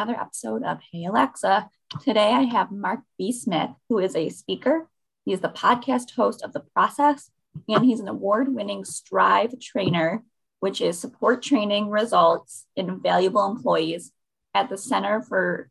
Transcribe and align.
another 0.00 0.18
episode 0.18 0.62
of 0.62 0.78
Hey 0.90 1.04
Alexa. 1.04 1.68
Today 2.00 2.32
I 2.32 2.44
have 2.44 2.72
Mark 2.72 3.00
B. 3.18 3.32
Smith, 3.32 3.68
who 3.90 3.98
is 3.98 4.16
a 4.16 4.30
speaker. 4.30 4.88
He 5.26 5.34
is 5.34 5.40
the 5.40 5.50
podcast 5.50 6.12
host 6.12 6.40
of 6.40 6.54
The 6.54 6.60
Process, 6.74 7.30
and 7.68 7.84
he's 7.84 8.00
an 8.00 8.08
award 8.08 8.54
winning 8.54 8.86
Strive 8.86 9.60
trainer, 9.60 10.24
which 10.60 10.80
is 10.80 10.98
support 10.98 11.42
training 11.42 11.90
results 11.90 12.64
in 12.76 13.02
valuable 13.02 13.44
employees 13.44 14.10
at 14.54 14.70
the 14.70 14.78
Center 14.78 15.20
for 15.20 15.68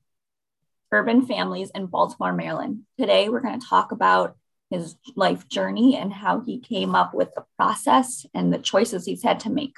Urban 0.92 1.26
Families 1.26 1.72
in 1.74 1.88
Baltimore, 1.88 2.32
Maryland. 2.32 2.84
Today 3.00 3.30
we're 3.30 3.42
going 3.42 3.60
to 3.60 3.68
talk 3.68 3.92
about 3.92 4.38
his 4.70 4.96
life 5.16 5.50
journey 5.50 5.96
and 5.98 6.14
how 6.14 6.42
he 6.42 6.60
came 6.60 6.94
up 6.94 7.16
with 7.16 7.34
the 7.34 7.46
process 7.58 8.28
and 8.36 8.54
the 8.54 8.60
choices 8.60 9.06
he's 9.06 9.24
had 9.24 9.40
to 9.40 9.50
make. 9.50 9.78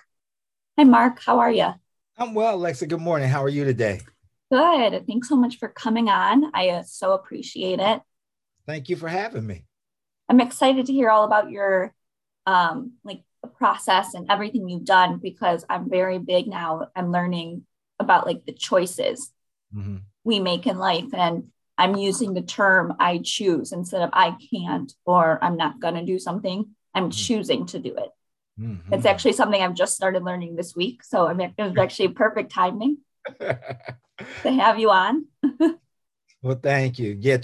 Hi, 0.78 0.84
Mark. 0.84 1.22
How 1.26 1.40
are 1.40 1.54
you? 1.54 1.74
I'm 2.18 2.34
well, 2.34 2.56
Alexa. 2.56 2.88
Good 2.88 3.00
morning. 3.00 3.30
How 3.30 3.42
are 3.42 3.48
you 3.48 3.64
today? 3.64 4.02
Good. 4.52 5.08
Thanks 5.08 5.30
so 5.30 5.38
much 5.38 5.60
for 5.60 5.70
coming 5.70 6.10
on. 6.10 6.52
I 6.54 6.70
uh, 6.70 6.84
so 6.84 7.14
appreciate 7.14 7.80
it. 7.80 8.02
Thank 8.68 8.90
you 8.90 8.98
for 8.98 9.08
having 9.08 9.48
me. 9.48 9.64
I'm 10.28 10.42
excited 10.42 10.88
to 10.88 10.94
hear 10.94 11.10
all 11.10 11.24
about 11.24 11.50
your 11.50 11.94
um 12.46 12.94
like 13.04 13.22
the 13.42 13.48
process 13.48 14.14
and 14.14 14.30
everything 14.30 14.68
you've 14.68 14.84
done 14.84 15.20
because 15.20 15.64
I'm 15.70 15.90
very 15.90 16.20
big 16.20 16.48
now. 16.48 16.88
I'm 16.96 17.12
learning 17.12 17.66
about 17.98 18.26
like 18.26 18.46
the 18.46 18.52
choices 18.52 19.32
mm-hmm. 19.74 19.98
we 20.26 20.40
make 20.42 20.68
in 20.68 20.78
life 20.78 21.14
and 21.14 21.46
I'm 21.78 21.96
using 21.96 22.34
the 22.34 22.42
term 22.42 22.96
I 23.00 23.22
choose 23.24 23.72
instead 23.72 24.02
of 24.02 24.10
I 24.12 24.36
can't 24.54 24.92
or 25.06 25.42
I'm 25.42 25.56
not 25.56 25.80
going 25.80 25.96
to 25.96 26.06
do 26.06 26.20
something. 26.20 26.76
I'm 26.94 27.04
mm-hmm. 27.04 27.12
choosing 27.12 27.66
to 27.68 27.80
do 27.80 27.96
it. 27.96 28.10
Mm-hmm. 28.60 28.94
It's 28.94 29.06
actually 29.06 29.34
something 29.34 29.62
I've 29.62 29.76
just 29.76 29.96
started 29.96 30.24
learning 30.24 30.56
this 30.58 30.76
week. 30.76 31.04
So 31.04 31.26
I 31.26 31.34
mean, 31.34 31.54
it 31.58 31.64
was 31.64 31.78
actually 31.78 32.10
perfect 32.10 32.52
timing 32.52 32.98
to 34.44 34.52
have 34.52 34.80
you 34.80 34.90
on. 34.90 35.26
well, 36.42 36.60
thank 36.62 37.00
you. 37.00 37.18
Yeah, 37.20 37.38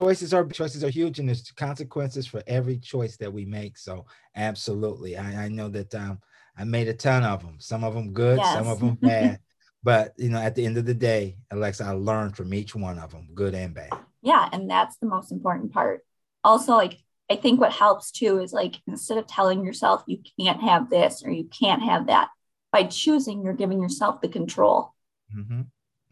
choices 0.00 0.34
are 0.34 0.44
choices 0.46 0.84
are 0.84 0.90
huge, 0.90 1.18
and 1.18 1.28
there's 1.28 1.50
consequences 1.52 2.26
for 2.26 2.42
every 2.46 2.78
choice 2.78 3.16
that 3.18 3.32
we 3.32 3.44
make. 3.44 3.78
So 3.78 4.06
absolutely, 4.36 5.16
I, 5.16 5.44
I 5.44 5.48
know 5.48 5.68
that 5.68 5.94
um, 5.94 6.20
I 6.56 6.64
made 6.64 6.88
a 6.88 6.94
ton 6.94 7.24
of 7.24 7.42
them. 7.42 7.56
Some 7.58 7.84
of 7.84 7.94
them 7.94 8.12
good, 8.12 8.38
yes. 8.38 8.54
some 8.54 8.68
of 8.68 8.80
them 8.80 8.94
bad. 9.00 9.40
but 9.82 10.12
you 10.16 10.28
know, 10.28 10.38
at 10.38 10.54
the 10.54 10.66
end 10.66 10.78
of 10.78 10.86
the 10.86 10.94
day, 10.94 11.36
Alexa, 11.50 11.84
I 11.84 11.92
learned 11.92 12.36
from 12.36 12.52
each 12.54 12.74
one 12.74 12.98
of 12.98 13.10
them, 13.10 13.28
good 13.34 13.54
and 13.54 13.74
bad. 13.74 13.92
Yeah, 14.22 14.48
and 14.52 14.68
that's 14.70 14.96
the 14.98 15.06
most 15.06 15.32
important 15.32 15.72
part. 15.72 16.04
Also, 16.44 16.74
like 16.74 16.98
I 17.30 17.36
think 17.36 17.60
what 17.60 17.72
helps 17.72 18.10
too 18.10 18.40
is 18.40 18.52
like 18.52 18.76
instead 18.86 19.18
of 19.18 19.26
telling 19.26 19.64
yourself 19.64 20.02
you 20.06 20.18
can't 20.38 20.60
have 20.60 20.90
this 20.90 21.22
or 21.24 21.30
you 21.30 21.44
can't 21.44 21.82
have 21.82 22.08
that, 22.08 22.28
by 22.72 22.84
choosing, 22.84 23.42
you're 23.42 23.54
giving 23.54 23.80
yourself 23.80 24.20
the 24.20 24.28
control 24.28 24.94
mm-hmm. 25.34 25.62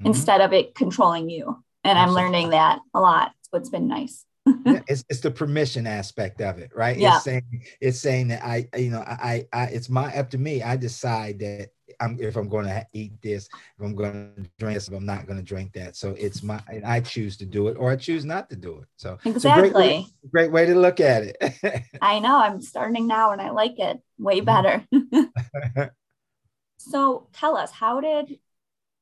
Mm-hmm. 0.00 0.06
instead 0.06 0.40
of 0.40 0.54
it 0.54 0.74
controlling 0.74 1.28
you. 1.28 1.62
And 1.84 1.98
Absolutely. 1.98 2.24
I'm 2.24 2.32
learning 2.32 2.50
that 2.50 2.78
a 2.94 3.00
lot. 3.00 3.32
It's 3.40 3.48
what's 3.50 3.68
been 3.68 3.86
nice. 3.86 4.24
yeah, 4.46 4.80
it's, 4.88 5.04
it's 5.10 5.20
the 5.20 5.30
permission 5.30 5.86
aspect 5.86 6.40
of 6.40 6.58
it, 6.58 6.70
right? 6.74 6.96
Yeah. 6.96 7.16
It's 7.16 7.24
saying 7.24 7.64
it's 7.82 8.00
saying 8.00 8.28
that 8.28 8.42
I, 8.42 8.66
you 8.78 8.90
know, 8.90 9.00
I, 9.00 9.46
I, 9.52 9.64
it's 9.64 9.90
my 9.90 10.16
up 10.16 10.30
to 10.30 10.38
me. 10.38 10.62
I 10.62 10.76
decide 10.76 11.40
that 11.40 11.68
I'm 12.00 12.16
if 12.18 12.36
I'm 12.36 12.48
going 12.48 12.64
to 12.64 12.86
eat 12.94 13.20
this, 13.20 13.46
if 13.78 13.84
I'm 13.84 13.94
going 13.94 14.32
to 14.36 14.50
drink 14.58 14.76
this, 14.76 14.88
if 14.88 14.94
I'm 14.94 15.04
not 15.04 15.26
going 15.26 15.38
to 15.38 15.44
drink 15.44 15.74
that. 15.74 15.96
So 15.96 16.14
it's 16.18 16.42
my 16.42 16.62
I 16.86 17.00
choose 17.00 17.36
to 17.36 17.44
do 17.44 17.68
it 17.68 17.76
or 17.78 17.90
I 17.90 17.96
choose 17.96 18.24
not 18.24 18.48
to 18.48 18.56
do 18.56 18.78
it. 18.78 18.88
So 18.96 19.18
exactly, 19.26 19.70
great 19.70 19.74
way, 19.74 20.06
great 20.32 20.50
way 20.50 20.64
to 20.64 20.74
look 20.74 21.00
at 21.00 21.24
it. 21.24 21.84
I 22.00 22.20
know 22.20 22.38
I'm 22.38 22.62
starting 22.62 23.06
now 23.06 23.32
and 23.32 23.42
I 23.42 23.50
like 23.50 23.78
it 23.78 24.00
way 24.18 24.40
mm-hmm. 24.40 25.44
better. 25.76 25.92
so 26.78 27.28
tell 27.34 27.58
us, 27.58 27.70
how 27.70 28.00
did 28.00 28.38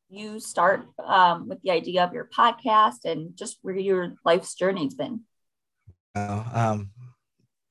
you 0.08 0.40
start 0.40 0.86
um, 1.04 1.48
with 1.48 1.60
the 1.62 1.70
idea 1.70 2.04
of 2.04 2.12
your 2.12 2.28
podcast 2.36 3.04
and 3.04 3.36
just 3.36 3.58
where 3.62 3.76
your 3.76 4.14
life's 4.24 4.54
journey's 4.54 4.94
been? 4.94 5.20
Uh, 6.14 6.44
um, 6.52 6.90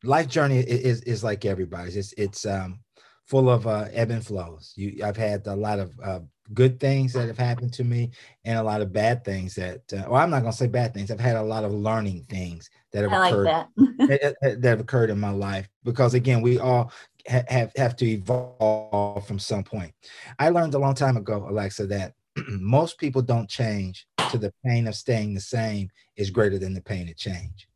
life 0.03 0.28
journey 0.28 0.59
is, 0.59 1.02
is 1.02 1.24
like 1.24 1.46
everybody's. 1.46 1.98
It's 1.98 2.14
it's 2.14 2.46
um, 2.46 2.80
full 3.25 3.50
of 3.50 3.68
uh, 3.68 3.86
ebb 3.92 4.12
and 4.12 4.25
flows. 4.25 4.74
You, 4.75 5.03
I've 5.03 5.18
had 5.18 5.46
a 5.48 5.56
lot 5.56 5.80
of 5.80 5.92
uh, 6.03 6.20
good 6.53 6.80
things 6.80 7.14
that 7.14 7.28
have 7.28 7.38
happened 7.38 7.74
to 7.74 7.84
me, 7.84 8.12
and 8.46 8.58
a 8.58 8.64
lot 8.64 8.81
of 8.81 8.94
bad 8.94 9.24
things 9.24 9.56
that. 9.56 9.81
Uh, 9.92 10.04
well, 10.08 10.22
I'm 10.22 10.30
not 10.30 10.42
going 10.42 10.52
to 10.52 10.58
say 10.58 10.68
bad 10.68 10.94
things. 10.94 11.12
I've 11.12 11.19
had 11.19 11.36
a 11.36 11.42
lot 11.42 11.64
of 11.64 11.72
learning 11.72 12.25
things 12.30 12.69
that 12.94 13.04
have 13.04 13.14
I 13.14 13.30
occurred 13.30 13.46
like 13.46 13.68
that. 13.98 14.36
that, 14.42 14.62
that 14.62 14.69
have 14.69 14.80
occurred 14.80 15.09
in 15.09 15.19
my 15.19 15.31
life. 15.31 15.68
Because 15.84 16.14
again, 16.14 16.42
we 16.42 16.59
all 16.59 16.92
ha- 17.28 17.44
have 17.48 17.72
have 17.75 17.96
to 17.98 18.06
evolve 18.06 19.28
from 19.28 19.40
some 19.40 19.64
point. 19.64 19.94
I 20.40 20.50
learned 20.50 20.74
a 20.74 20.80
long 20.80 20.96
time 20.96 21.18
ago, 21.18 21.48
Alexa, 21.50 21.88
that 21.88 22.14
most 22.48 22.98
people 22.98 23.22
don't 23.22 23.50
change 23.50 24.08
to 24.31 24.38
the 24.38 24.53
pain 24.66 24.88
of 24.88 24.96
staying 24.96 25.34
the 25.34 25.42
same 25.42 25.90
is 26.16 26.30
greater 26.30 26.58
than 26.58 26.74
the 26.74 26.81
pain 26.81 27.09
of 27.09 27.18
change. 27.18 27.68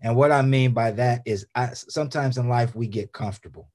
And 0.00 0.16
what 0.16 0.32
I 0.32 0.42
mean 0.42 0.72
by 0.72 0.90
that 0.92 1.22
is, 1.24 1.46
I, 1.54 1.70
sometimes 1.72 2.38
in 2.38 2.48
life 2.48 2.74
we 2.74 2.86
get 2.86 3.12
comfortable 3.12 3.70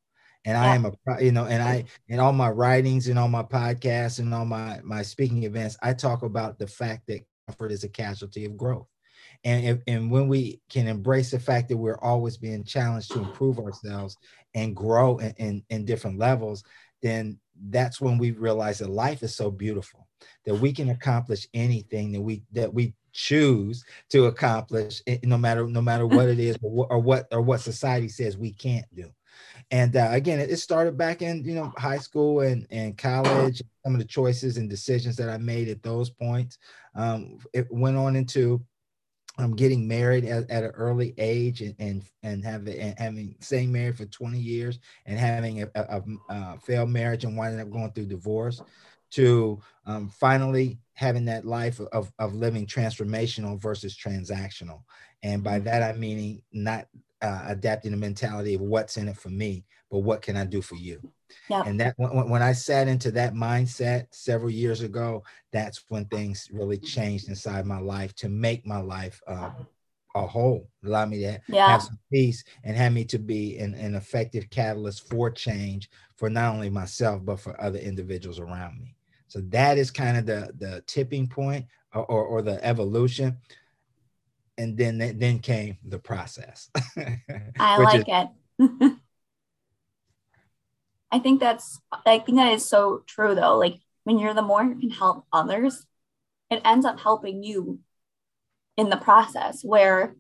and. 0.46 0.58
I 0.58 0.76
am 0.76 0.86
a 0.86 1.24
you 1.24 1.32
know, 1.32 1.46
and 1.46 1.62
I 1.62 1.86
in 2.08 2.20
all 2.20 2.34
my 2.34 2.50
writings 2.50 3.08
and 3.08 3.18
all 3.20 3.28
my 3.28 3.44
podcasts 3.44 4.20
and 4.20 4.34
all 4.34 4.46
my 4.46 4.80
my 4.84 5.02
speaking 5.02 5.44
events, 5.44 5.78
I 5.82 5.94
talk 5.94 6.24
about 6.24 6.58
the 6.58 6.68
fact 6.68 7.08
that 7.08 7.26
comfort 7.48 7.72
is 7.72 7.84
a 7.84 7.90
casualty 7.90 8.46
of 8.46 8.58
growth. 8.58 8.88
And 9.44 9.66
if, 9.66 9.80
and 9.88 10.12
when 10.12 10.28
we 10.28 10.62
can 10.70 10.88
embrace 10.88 11.32
the 11.32 11.40
fact 11.40 11.70
that 11.70 11.78
we're 11.78 12.00
always 12.00 12.38
being 12.38 12.64
challenged 12.64 13.12
to 13.12 13.20
improve 13.20 13.60
ourselves 13.60 14.18
and 14.54 14.76
grow 14.76 15.18
in, 15.18 15.34
in, 15.38 15.64
in 15.70 15.86
different 15.86 16.20
levels, 16.20 16.64
then 17.02 17.40
that's 17.70 18.00
when 18.00 18.18
we 18.18 18.32
realize 18.32 18.80
that 18.80 18.90
life 18.90 19.24
is 19.24 19.36
so 19.36 19.50
beautiful 19.50 20.08
that 20.46 20.56
we 20.56 20.72
can 20.72 20.90
accomplish 20.90 21.48
anything 21.54 22.12
that 22.12 22.22
we 22.22 22.44
that 22.52 22.74
we 22.74 22.94
choose 23.14 23.84
to 24.10 24.26
accomplish 24.26 25.02
eh, 25.08 25.18
no 25.24 25.38
matter 25.38 25.68
no 25.68 25.82
matter 25.82 26.08
what 26.08 26.30
it 26.30 26.40
is 26.40 26.58
or, 26.62 27.00
what 27.00 27.28
or 27.32 27.42
what 27.42 27.60
society 27.60 28.08
says 28.08 28.38
we 28.38 28.52
can't 28.54 28.86
do 28.96 29.12
and 29.70 29.96
uh, 29.96 30.10
again, 30.12 30.40
it, 30.40 30.58
started 30.58 30.98
back 30.98 31.22
in 31.22 31.44
you 31.46 31.56
know 31.56 31.72
high 31.78 31.98
school 31.98 32.42
and 32.42 32.68
and 32.72 32.98
college. 32.98 33.62
Some 33.84 33.96
of 33.96 34.00
the 34.00 34.06
choices 34.06 34.58
and 34.58 34.70
decisions 34.70 35.16
that 35.16 35.30
I 35.30 35.38
made 35.38 35.70
at 35.70 35.82
those 35.82 36.10
points. 36.10 36.58
Um, 36.96 37.40
it 37.54 37.68
went 37.72 37.98
on 37.98 38.16
into 38.16 38.64
um, 39.38 39.56
getting 39.56 39.88
married 39.88 40.26
at, 40.26 40.50
at 40.50 40.64
an 40.64 40.72
early 40.72 41.14
age 41.18 41.62
and 41.62 41.76
and 41.80 42.04
and 42.24 42.44
having 42.44 42.78
and 42.80 43.00
having 43.00 43.36
staying 43.40 43.72
married 43.72 43.98
for 43.98 44.06
20 44.06 44.38
years 44.38 44.80
and 45.06 45.18
having 45.18 45.64
a, 45.64 45.68
a, 45.76 46.02
a 46.30 46.60
failed 46.60 46.90
marriage 46.90 47.24
and 47.24 47.38
winding 47.38 47.62
up 47.62 47.72
going 47.72 47.92
through 47.92 48.06
divorce 48.06 48.62
to 49.12 49.62
um, 49.86 50.10
finally 50.10 50.80
having 50.94 51.26
that 51.26 51.46
life 51.46 51.80
of, 51.92 52.12
of 52.20 52.36
living 52.36 52.66
transformational 52.66 53.60
versus 53.60 53.98
transactional. 53.98 54.82
And 55.24 55.44
by 55.44 55.56
mm-hmm. 55.56 55.66
that, 55.66 55.84
I 55.84 55.94
mean 55.94 56.42
not 56.52 56.88
uh, 57.22 57.44
adapting 57.48 57.92
the 57.92 57.98
mentality 57.98 58.56
of 58.56 58.62
what's 58.62 58.98
in 58.98 59.08
it 59.08 59.18
for 59.18 59.30
me, 59.30 59.66
but 59.90 60.00
what 60.00 60.22
can 60.22 60.36
I 60.36 60.46
do 60.46 60.62
for 60.62 60.76
you? 60.76 61.02
Yeah. 61.50 61.64
And 61.66 61.80
that 61.80 61.94
when, 61.98 62.30
when 62.30 62.42
I 62.42 62.54
sat 62.54 62.88
into 62.88 63.12
that 63.12 63.34
mindset 63.34 64.08
several 64.12 64.50
years 64.50 64.82
ago, 64.82 65.24
that's 65.52 65.84
when 65.90 66.06
things 66.06 66.50
really 66.52 66.78
changed 66.78 67.30
inside 67.30 67.66
my 67.66 67.80
life 67.80 68.16
to 68.16 68.30
make 68.30 68.66
my 68.66 68.80
life 68.80 69.22
uh, 69.28 69.52
a 70.16 70.28
whole, 70.28 70.68
allow 70.84 71.06
me 71.06 71.20
to 71.20 71.40
yeah. 71.48 71.68
have 71.70 71.84
some 71.84 72.00
peace 72.12 72.44
and 72.64 72.76
have 72.76 72.92
me 72.94 73.06
to 73.06 73.20
be 73.20 73.58
an, 73.60 73.74
an 73.76 73.96
effective 73.96 74.50
catalyst 74.50 75.08
for 75.10 75.30
change 75.30 75.90
for 76.18 76.30
not 76.30 76.54
only 76.54 76.70
myself, 76.70 77.24
but 77.24 77.40
for 77.40 77.60
other 77.62 77.80
individuals 77.80 78.40
around 78.40 78.80
me. 78.80 78.96
So 79.32 79.40
that 79.48 79.78
is 79.78 79.92
kind 79.92 80.18
of 80.18 80.26
the, 80.26 80.52
the 80.58 80.84
tipping 80.88 81.26
point 81.26 81.66
or, 81.94 82.04
or, 82.04 82.26
or 82.26 82.42
the 82.42 82.62
evolution 82.66 83.38
and 84.58 84.78
then 84.78 84.98
then 85.18 85.40
came 85.40 85.78
the 85.86 86.00
process. 86.00 86.70
I 87.58 87.78
like 87.78 88.00
is- 88.00 88.30
it. 88.60 88.94
I 91.12 91.20
think 91.20 91.40
that's 91.40 91.80
I 92.06 92.20
think 92.20 92.38
that 92.40 92.52
is 92.52 92.68
so 92.68 93.04
true 93.08 93.34
though. 93.34 93.58
Like 93.58 93.80
when 94.04 94.20
you're 94.20 94.34
the 94.34 94.42
more 94.42 94.66
you 94.66 94.76
can 94.76 94.90
help 94.90 95.26
others, 95.32 95.86
it 96.50 96.62
ends 96.66 96.86
up 96.86 97.00
helping 97.00 97.42
you 97.42 97.80
in 98.76 98.90
the 98.90 98.98
process 98.98 99.64
where 99.64 100.18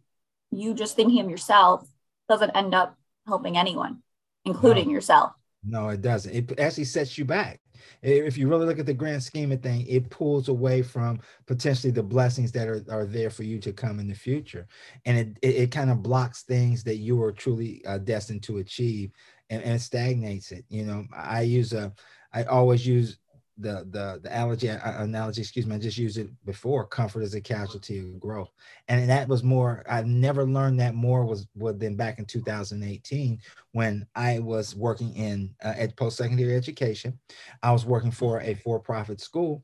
you 0.51 0.73
just 0.73 0.95
thinking 0.95 1.19
of 1.19 1.29
yourself 1.29 1.85
doesn't 2.29 2.51
end 2.51 2.73
up 2.73 2.97
helping 3.27 3.57
anyone, 3.57 4.03
including 4.45 4.87
no. 4.87 4.93
yourself. 4.93 5.33
No, 5.65 5.89
it 5.89 6.01
doesn't. 6.01 6.33
It 6.33 6.59
actually 6.61 6.85
sets 6.85 7.17
you 7.17 7.25
back 7.25 7.60
if 8.01 8.37
you 8.37 8.47
really 8.47 8.65
look 8.65 8.79
at 8.79 8.85
the 8.85 8.93
grand 8.93 9.23
scheme 9.23 9.51
of 9.51 9.61
thing, 9.61 9.85
it 9.87 10.09
pulls 10.09 10.49
away 10.49 10.81
from 10.81 11.19
potentially 11.45 11.91
the 11.91 12.03
blessings 12.03 12.51
that 12.53 12.67
are, 12.67 12.83
are 12.89 13.05
there 13.05 13.29
for 13.29 13.43
you 13.43 13.59
to 13.59 13.71
come 13.71 13.99
in 13.99 14.07
the 14.07 14.15
future. 14.15 14.67
And 15.05 15.17
it, 15.17 15.37
it, 15.41 15.55
it 15.55 15.71
kind 15.71 15.89
of 15.89 16.03
blocks 16.03 16.43
things 16.43 16.83
that 16.83 16.97
you 16.97 17.21
are 17.21 17.31
truly 17.31 17.83
uh, 17.85 17.99
destined 17.99 18.43
to 18.43 18.57
achieve 18.57 19.11
and, 19.49 19.63
and 19.63 19.81
stagnates 19.81 20.51
it. 20.51 20.65
You 20.69 20.85
know, 20.85 21.05
I 21.15 21.41
use 21.41 21.73
a, 21.73 21.93
I 22.33 22.43
always 22.43 22.85
use 22.85 23.17
the 23.57 23.85
the 23.91 24.19
the 24.23 24.29
analogy 24.29 24.67
analogy 24.67 25.41
excuse 25.41 25.65
me 25.65 25.75
i 25.75 25.79
just 25.79 25.97
used 25.97 26.17
it 26.17 26.29
before 26.45 26.85
comfort 26.85 27.21
is 27.21 27.35
a 27.35 27.41
casualty 27.41 27.99
of 27.99 28.19
growth 28.19 28.49
and 28.87 29.09
that 29.09 29.27
was 29.27 29.43
more 29.43 29.83
i 29.89 30.01
never 30.01 30.45
learned 30.45 30.79
that 30.79 30.95
more 30.95 31.25
was 31.25 31.47
was 31.55 31.77
than 31.77 31.95
back 31.95 32.17
in 32.17 32.25
2018 32.25 33.39
when 33.73 34.07
i 34.15 34.39
was 34.39 34.75
working 34.75 35.13
in 35.15 35.53
uh, 35.63 35.73
at 35.77 35.95
post-secondary 35.97 36.55
education 36.55 37.17
i 37.61 37.71
was 37.71 37.85
working 37.85 38.11
for 38.11 38.39
a 38.41 38.53
for-profit 38.55 39.19
school 39.19 39.63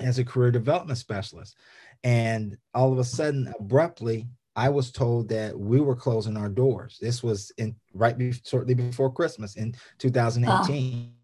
as 0.00 0.18
a 0.18 0.24
career 0.24 0.50
development 0.50 0.98
specialist. 0.98 1.56
And 2.04 2.56
all 2.74 2.92
of 2.92 2.98
a 2.98 3.04
sudden, 3.04 3.52
abruptly, 3.58 4.26
I 4.54 4.68
was 4.68 4.90
told 4.90 5.28
that 5.28 5.58
we 5.58 5.80
were 5.80 5.96
closing 5.96 6.36
our 6.36 6.48
doors. 6.48 6.98
This 7.00 7.22
was 7.22 7.52
in 7.58 7.76
right 7.92 8.16
be, 8.16 8.32
shortly 8.32 8.74
before 8.74 9.12
Christmas 9.12 9.56
in 9.56 9.74
2018. 9.98 11.12
Oh. 11.12 11.17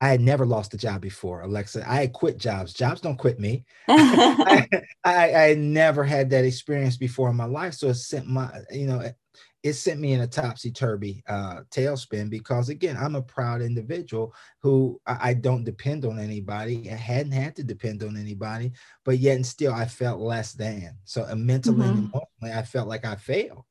I 0.00 0.08
had 0.08 0.20
never 0.20 0.44
lost 0.44 0.74
a 0.74 0.78
job 0.78 1.00
before, 1.00 1.40
Alexa. 1.40 1.88
I 1.88 2.02
had 2.02 2.12
quit 2.12 2.36
jobs. 2.36 2.74
Jobs 2.74 3.00
don't 3.00 3.16
quit 3.16 3.40
me. 3.40 3.64
I, 3.88 4.68
I, 5.04 5.34
I, 5.34 5.54
never 5.54 6.04
had 6.04 6.30
that 6.30 6.44
experience 6.44 6.98
before 6.98 7.30
in 7.30 7.36
my 7.36 7.46
life. 7.46 7.74
So 7.74 7.88
it 7.88 7.94
sent 7.94 8.26
my, 8.26 8.50
you 8.70 8.86
know, 8.86 9.10
it 9.66 9.74
sent 9.74 9.98
me 9.98 10.12
in 10.12 10.20
a 10.20 10.28
topsy 10.28 10.70
turvy 10.70 11.24
uh, 11.26 11.62
tailspin 11.72 12.30
because 12.30 12.68
again, 12.68 12.96
I'm 12.96 13.16
a 13.16 13.22
proud 13.22 13.62
individual 13.62 14.32
who 14.62 15.00
I, 15.06 15.30
I, 15.30 15.34
don't 15.34 15.64
depend 15.64 16.04
on 16.04 16.20
anybody. 16.20 16.88
I 16.88 16.94
hadn't 16.94 17.32
had 17.32 17.56
to 17.56 17.64
depend 17.64 18.04
on 18.04 18.16
anybody, 18.16 18.70
but 19.04 19.18
yet 19.18 19.34
and 19.34 19.44
still 19.44 19.74
I 19.74 19.86
felt 19.86 20.20
less 20.20 20.52
than. 20.52 20.96
So 21.04 21.26
uh, 21.28 21.34
mentally 21.34 21.78
mm-hmm. 21.78 21.88
and 21.88 21.98
emotionally, 21.98 22.56
I 22.56 22.62
felt 22.62 22.86
like 22.86 23.04
I 23.04 23.16
failed. 23.16 23.64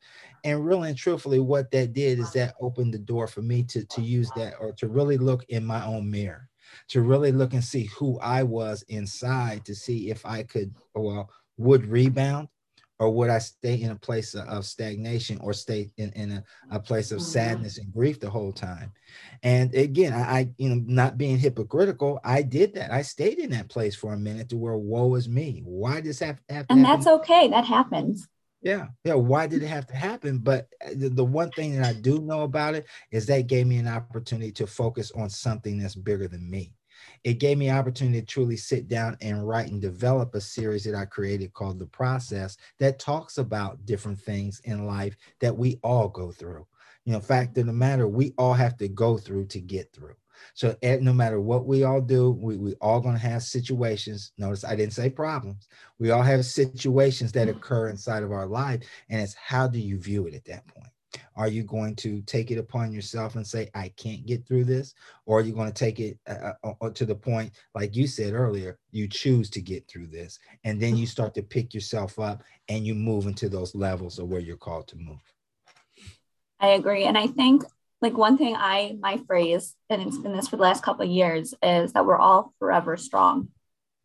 And 0.43 0.65
really 0.65 0.89
and 0.89 0.97
truthfully, 0.97 1.39
what 1.39 1.71
that 1.71 1.93
did 1.93 2.19
is 2.19 2.33
that 2.33 2.55
opened 2.59 2.93
the 2.93 2.99
door 2.99 3.27
for 3.27 3.41
me 3.41 3.63
to 3.63 3.85
to 3.85 4.01
use 4.01 4.29
that 4.35 4.55
or 4.59 4.73
to 4.73 4.89
really 4.89 5.17
look 5.17 5.45
in 5.45 5.65
my 5.65 5.83
own 5.85 6.11
mirror, 6.11 6.49
to 6.89 7.01
really 7.01 7.31
look 7.31 7.53
and 7.53 7.63
see 7.63 7.85
who 7.97 8.19
I 8.19 8.43
was 8.43 8.83
inside 8.89 9.63
to 9.63 9.73
see 9.73 10.09
if 10.09 10.25
I 10.25 10.43
could 10.43 10.75
well 10.93 11.29
would 11.57 11.85
rebound 11.85 12.49
or 12.99 13.09
would 13.09 13.29
I 13.29 13.39
stay 13.39 13.81
in 13.81 13.91
a 13.91 13.95
place 13.95 14.35
of 14.35 14.65
stagnation 14.65 15.39
or 15.41 15.53
stay 15.53 15.91
in, 15.97 16.11
in 16.13 16.31
a, 16.31 16.43
a 16.71 16.79
place 16.79 17.11
of 17.11 17.19
mm-hmm. 17.19 17.31
sadness 17.31 17.77
and 17.77 17.93
grief 17.93 18.19
the 18.19 18.29
whole 18.29 18.53
time? 18.53 18.91
And 19.43 19.73
again, 19.75 20.13
I, 20.13 20.21
I, 20.21 20.49
you 20.57 20.69
know, 20.69 20.81
not 20.85 21.17
being 21.17 21.37
hypocritical, 21.37 22.19
I 22.23 22.41
did 22.41 22.73
that. 22.75 22.91
I 22.91 23.01
stayed 23.01 23.39
in 23.39 23.51
that 23.51 23.69
place 23.69 23.95
for 23.95 24.13
a 24.13 24.17
minute 24.17 24.49
to 24.49 24.57
where 24.57 24.77
woe 24.77 25.15
is 25.15 25.27
me. 25.27 25.61
Why 25.65 26.01
does 26.01 26.19
that 26.19 26.39
have 26.49 26.67
to 26.67 26.73
And 26.73 26.79
happen? 26.79 26.85
And 26.85 26.85
that's 26.85 27.07
okay. 27.07 27.49
That 27.49 27.65
happens. 27.65 28.27
Yeah. 28.61 28.87
Yeah. 29.03 29.13
Why 29.13 29.45
did 29.45 29.61
it 29.61 29.67
have 29.67 29.85
to 29.87 29.95
happen? 29.95 30.39
But 30.39 30.67
uh, 30.83 30.91
the, 30.95 31.09
the 31.09 31.25
one 31.25 31.51
thing 31.51 31.75
that 31.75 31.85
I 31.85 31.93
do 31.99 32.19
know 32.21 32.41
about 32.41 32.73
it 32.75 32.87
is 33.11 33.27
that 33.27 33.47
gave 33.47 33.67
me 33.67 33.77
an 33.77 33.87
opportunity 33.87 34.51
to 34.53 34.65
focus 34.65 35.11
on 35.11 35.29
something 35.29 35.77
that's 35.77 35.95
bigger 35.95 36.27
than 36.27 36.49
me 36.49 36.73
it 37.23 37.35
gave 37.35 37.57
me 37.57 37.69
opportunity 37.69 38.19
to 38.19 38.25
truly 38.25 38.57
sit 38.57 38.87
down 38.87 39.17
and 39.21 39.47
write 39.47 39.71
and 39.71 39.81
develop 39.81 40.35
a 40.35 40.41
series 40.41 40.83
that 40.83 40.95
I 40.95 41.05
created 41.05 41.53
called 41.53 41.79
The 41.79 41.87
Process 41.87 42.57
that 42.79 42.99
talks 42.99 43.37
about 43.37 43.85
different 43.85 44.19
things 44.19 44.61
in 44.65 44.85
life 44.85 45.15
that 45.39 45.55
we 45.55 45.79
all 45.83 46.09
go 46.09 46.31
through. 46.31 46.65
You 47.05 47.13
know, 47.13 47.19
fact 47.19 47.57
of 47.57 47.67
the 47.67 47.73
matter, 47.73 48.07
we 48.07 48.33
all 48.37 48.53
have 48.53 48.77
to 48.77 48.87
go 48.87 49.17
through 49.17 49.45
to 49.47 49.61
get 49.61 49.93
through. 49.93 50.15
So 50.53 50.75
eh, 50.81 50.97
no 51.01 51.13
matter 51.13 51.39
what 51.39 51.65
we 51.65 51.83
all 51.83 52.01
do, 52.01 52.31
we, 52.31 52.57
we 52.57 52.73
all 52.75 52.99
going 52.99 53.15
to 53.15 53.21
have 53.21 53.43
situations. 53.43 54.31
Notice 54.37 54.63
I 54.63 54.75
didn't 54.75 54.93
say 54.93 55.09
problems. 55.09 55.67
We 55.99 56.11
all 56.11 56.21
have 56.21 56.45
situations 56.45 57.31
that 57.33 57.47
mm-hmm. 57.47 57.57
occur 57.57 57.89
inside 57.89 58.23
of 58.23 58.31
our 58.31 58.47
life. 58.47 58.81
And 59.09 59.21
it's 59.21 59.33
how 59.33 59.67
do 59.67 59.79
you 59.79 59.97
view 59.97 60.27
it 60.27 60.33
at 60.33 60.45
that 60.45 60.67
point? 60.67 60.89
Are 61.35 61.47
you 61.47 61.63
going 61.63 61.95
to 61.97 62.21
take 62.21 62.49
it 62.51 62.57
upon 62.57 62.93
yourself 62.93 63.35
and 63.35 63.45
say, 63.45 63.69
I 63.75 63.89
can't 63.97 64.25
get 64.25 64.47
through 64.47 64.63
this? 64.65 64.93
Or 65.25 65.39
are 65.39 65.41
you 65.41 65.53
going 65.53 65.71
to 65.71 65.73
take 65.73 65.99
it 65.99 66.17
uh, 66.27 66.53
uh, 66.63 66.73
uh, 66.81 66.89
to 66.91 67.05
the 67.05 67.15
point, 67.15 67.51
like 67.73 67.95
you 67.95 68.07
said 68.07 68.33
earlier, 68.33 68.79
you 68.91 69.07
choose 69.07 69.49
to 69.51 69.61
get 69.61 69.87
through 69.87 70.07
this? 70.07 70.39
And 70.63 70.81
then 70.81 70.95
you 70.95 71.05
start 71.05 71.33
to 71.35 71.43
pick 71.43 71.73
yourself 71.73 72.19
up 72.19 72.43
and 72.69 72.85
you 72.85 72.95
move 72.95 73.27
into 73.27 73.49
those 73.49 73.75
levels 73.75 74.17
of 74.17 74.29
where 74.29 74.39
you're 74.39 74.55
called 74.55 74.87
to 74.89 74.97
move. 74.97 75.19
I 76.59 76.69
agree. 76.69 77.03
And 77.03 77.17
I 77.17 77.27
think 77.27 77.63
like 78.01 78.17
one 78.17 78.37
thing 78.37 78.55
I, 78.55 78.95
my 78.99 79.17
phrase, 79.27 79.75
and 79.89 80.01
it's 80.01 80.17
been 80.17 80.35
this 80.35 80.47
for 80.47 80.55
the 80.57 80.63
last 80.63 80.83
couple 80.83 81.05
of 81.05 81.11
years, 81.11 81.53
is 81.61 81.93
that 81.93 82.05
we're 82.05 82.17
all 82.17 82.53
forever 82.59 82.95
strong. 82.97 83.49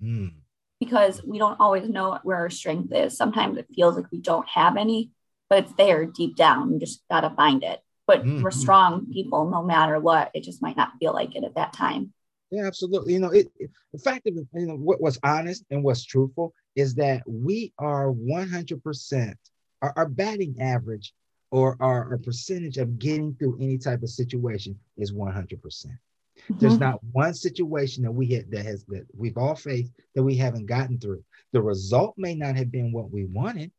Mm. 0.03 0.33
Because 0.81 1.23
we 1.23 1.39
don't 1.39 1.61
always 1.61 1.89
know 1.89 2.19
where 2.23 2.39
our 2.39 2.51
strength 2.51 2.93
is. 2.93 3.17
Sometimes 3.17 3.59
it 3.59 3.67
feels 3.75 3.97
like 3.97 4.11
we 4.11 4.19
don't 4.19 4.49
have 4.49 4.77
any, 4.77 5.11
but 5.51 5.65
it's 5.65 5.73
there 5.75 6.07
deep 6.07 6.37
down. 6.37 6.73
You 6.73 6.79
just 6.79 7.03
got 7.11 7.21
to 7.23 7.31
find 7.31 7.63
it. 7.63 7.81
But 8.07 8.25
mm-hmm. 8.25 8.43
we're 8.43 8.51
strong 8.51 9.07
people 9.13 9.51
no 9.51 9.63
matter 9.63 10.01
what. 10.01 10.31
It 10.33 10.45
just 10.45 10.63
might 10.63 10.77
not 10.77 10.93
feel 10.99 11.13
like 11.13 11.37
it 11.37 11.45
at 11.45 11.57
that 11.57 11.75
time. 11.75 12.13
Yeah, 12.51 12.67
absolutely. 12.67 13.13
You 13.13 13.21
know, 13.21 13.31
it, 13.31 13.49
it 13.59 13.71
the 13.93 13.99
fact 13.99 14.27
of 14.27 14.35
you 14.35 14.67
know 14.67 14.77
what 14.77 15.01
was 15.01 15.19
honest 15.23 15.65
and 15.71 15.85
what's 15.85 16.05
truthful 16.05 16.55
is 16.75 16.95
that 16.95 17.23
we 17.27 17.73
are 17.79 18.11
100% 18.13 19.35
our, 19.83 19.93
our 19.97 20.09
batting 20.09 20.57
average 20.61 21.13
or 21.51 21.77
our, 21.81 22.11
our, 22.11 22.19
percentage 22.19 22.77
of 22.77 22.99
getting 22.99 23.35
through 23.35 23.59
any 23.61 23.77
type 23.77 24.03
of 24.03 24.09
situation 24.09 24.79
is 24.97 25.13
100%. 25.13 25.61
percent 25.61 25.95
mm 25.95 25.99
hmm 26.47 26.59
There's 26.59 26.79
not 26.79 27.01
one 27.13 27.35
situation 27.35 28.03
that 28.05 28.13
we 28.13 28.27
had 28.29 28.51
that 28.51 28.65
has 28.65 28.85
that 28.87 29.07
we've 29.17 29.37
all 29.37 29.55
faced 29.55 29.93
that 30.15 30.23
we 30.23 30.37
haven't 30.37 30.67
gotten 30.67 30.99
through. 30.99 31.23
The 31.53 31.61
result 31.61 32.15
may 32.17 32.35
not 32.35 32.57
have 32.57 32.71
been 32.71 32.93
what 32.93 33.11
we 33.11 33.27
wanted, 33.27 33.71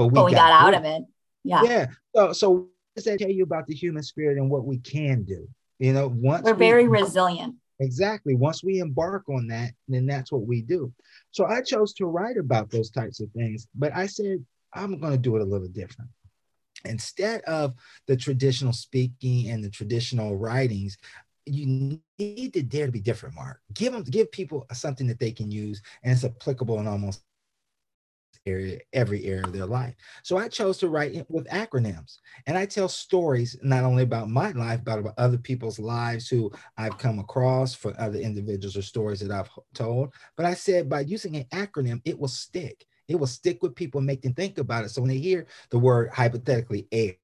but 0.00 0.06
we, 0.06 0.14
but 0.14 0.24
we 0.24 0.30
got, 0.32 0.48
got 0.48 0.66
out 0.66 0.74
of 0.74 0.84
it. 0.86 1.02
Yeah. 1.44 1.62
Yeah. 1.62 1.86
So, 2.16 2.32
so 2.32 2.50
what 2.50 2.66
does 2.96 3.04
that 3.04 3.18
tell 3.18 3.28
you 3.28 3.42
about 3.42 3.66
the 3.66 3.74
human 3.74 4.02
spirit 4.02 4.38
and 4.38 4.48
what 4.48 4.64
we 4.64 4.78
can 4.78 5.24
do? 5.24 5.46
You 5.78 5.92
know, 5.92 6.08
once 6.08 6.42
we're 6.44 6.54
very 6.54 6.88
we, 6.88 7.00
resilient. 7.00 7.56
Exactly. 7.80 8.34
Once 8.34 8.64
we 8.64 8.78
embark 8.78 9.28
on 9.28 9.46
that, 9.48 9.72
then 9.88 10.06
that's 10.06 10.32
what 10.32 10.46
we 10.46 10.62
do. 10.62 10.90
So 11.32 11.44
I 11.44 11.60
chose 11.60 11.92
to 11.94 12.06
write 12.06 12.38
about 12.38 12.70
those 12.70 12.90
types 12.90 13.20
of 13.20 13.30
things, 13.32 13.68
but 13.74 13.94
I 13.94 14.06
said, 14.06 14.42
I'm 14.72 14.98
going 14.98 15.12
to 15.12 15.18
do 15.18 15.36
it 15.36 15.42
a 15.42 15.44
little 15.44 15.68
different. 15.68 16.10
Instead 16.86 17.42
of 17.42 17.74
the 18.06 18.16
traditional 18.16 18.72
speaking 18.72 19.50
and 19.50 19.62
the 19.62 19.68
traditional 19.68 20.38
writings, 20.38 20.96
you 21.44 22.00
need 22.18 22.54
to 22.54 22.62
dare 22.62 22.86
to 22.86 22.92
be 22.92 23.00
different, 23.00 23.34
Mark. 23.34 23.60
Give 23.74 23.92
them, 23.92 24.02
give 24.04 24.32
people 24.32 24.66
something 24.72 25.06
that 25.08 25.18
they 25.18 25.32
can 25.32 25.50
use 25.50 25.82
and 26.02 26.12
it's 26.12 26.24
applicable 26.24 26.80
in 26.80 26.86
almost 26.86 27.22
area, 28.50 28.78
every 28.92 29.24
area 29.24 29.44
of 29.44 29.52
their 29.52 29.66
life. 29.66 29.94
So 30.22 30.36
I 30.36 30.48
chose 30.48 30.78
to 30.78 30.88
write 30.88 31.24
with 31.28 31.46
acronyms. 31.48 32.18
And 32.46 32.58
I 32.58 32.66
tell 32.66 32.88
stories 32.88 33.56
not 33.62 33.84
only 33.84 34.02
about 34.02 34.28
my 34.28 34.50
life, 34.52 34.80
but 34.84 34.98
about 34.98 35.14
other 35.18 35.38
people's 35.38 35.78
lives 35.78 36.28
who 36.28 36.50
I've 36.76 36.98
come 36.98 37.18
across 37.18 37.74
for 37.74 37.94
other 37.98 38.18
individuals 38.18 38.76
or 38.76 38.82
stories 38.82 39.20
that 39.20 39.30
I've 39.30 39.50
told. 39.74 40.12
But 40.36 40.46
I 40.46 40.54
said 40.54 40.88
by 40.88 41.00
using 41.00 41.36
an 41.36 41.44
acronym, 41.52 42.00
it 42.04 42.18
will 42.18 42.28
stick. 42.28 42.86
It 43.08 43.18
will 43.18 43.26
stick 43.26 43.62
with 43.62 43.74
people 43.74 43.98
and 43.98 44.06
make 44.06 44.22
them 44.22 44.34
think 44.34 44.58
about 44.58 44.84
it. 44.84 44.90
So 44.90 45.00
when 45.00 45.10
they 45.10 45.18
hear 45.18 45.46
the 45.70 45.78
word 45.78 46.10
hypothetically 46.12 46.86
air, 46.92 47.16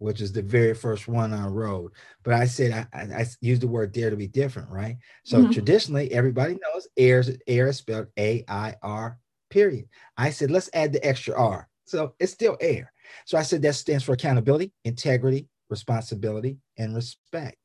which 0.00 0.22
is 0.22 0.32
the 0.32 0.42
very 0.42 0.74
first 0.74 1.08
one 1.08 1.32
I 1.34 1.46
wrote. 1.46 1.92
But 2.24 2.34
I 2.34 2.46
said 2.46 2.88
I, 2.92 2.98
I, 2.98 3.02
I 3.20 3.26
used 3.42 3.60
the 3.60 3.68
word 3.68 3.92
dare 3.92 4.08
to 4.08 4.16
be 4.16 4.26
different, 4.26 4.70
right? 4.70 4.96
So 5.24 5.38
mm-hmm. 5.38 5.52
traditionally, 5.52 6.10
everybody 6.10 6.54
knows 6.54 6.88
air, 6.96 7.22
air 7.46 7.68
is 7.68 7.76
spelled 7.76 8.06
A 8.18 8.42
I 8.48 8.74
R 8.82 9.18
period. 9.50 9.86
I 10.16 10.30
said, 10.30 10.50
let's 10.50 10.70
add 10.72 10.92
the 10.92 11.04
extra 11.06 11.34
R. 11.34 11.68
So 11.84 12.14
it's 12.18 12.32
still 12.32 12.56
air. 12.60 12.92
So 13.26 13.36
I 13.36 13.42
said 13.42 13.62
that 13.62 13.74
stands 13.74 14.04
for 14.04 14.12
accountability, 14.12 14.72
integrity, 14.84 15.48
responsibility, 15.68 16.58
and 16.78 16.94
respect. 16.94 17.56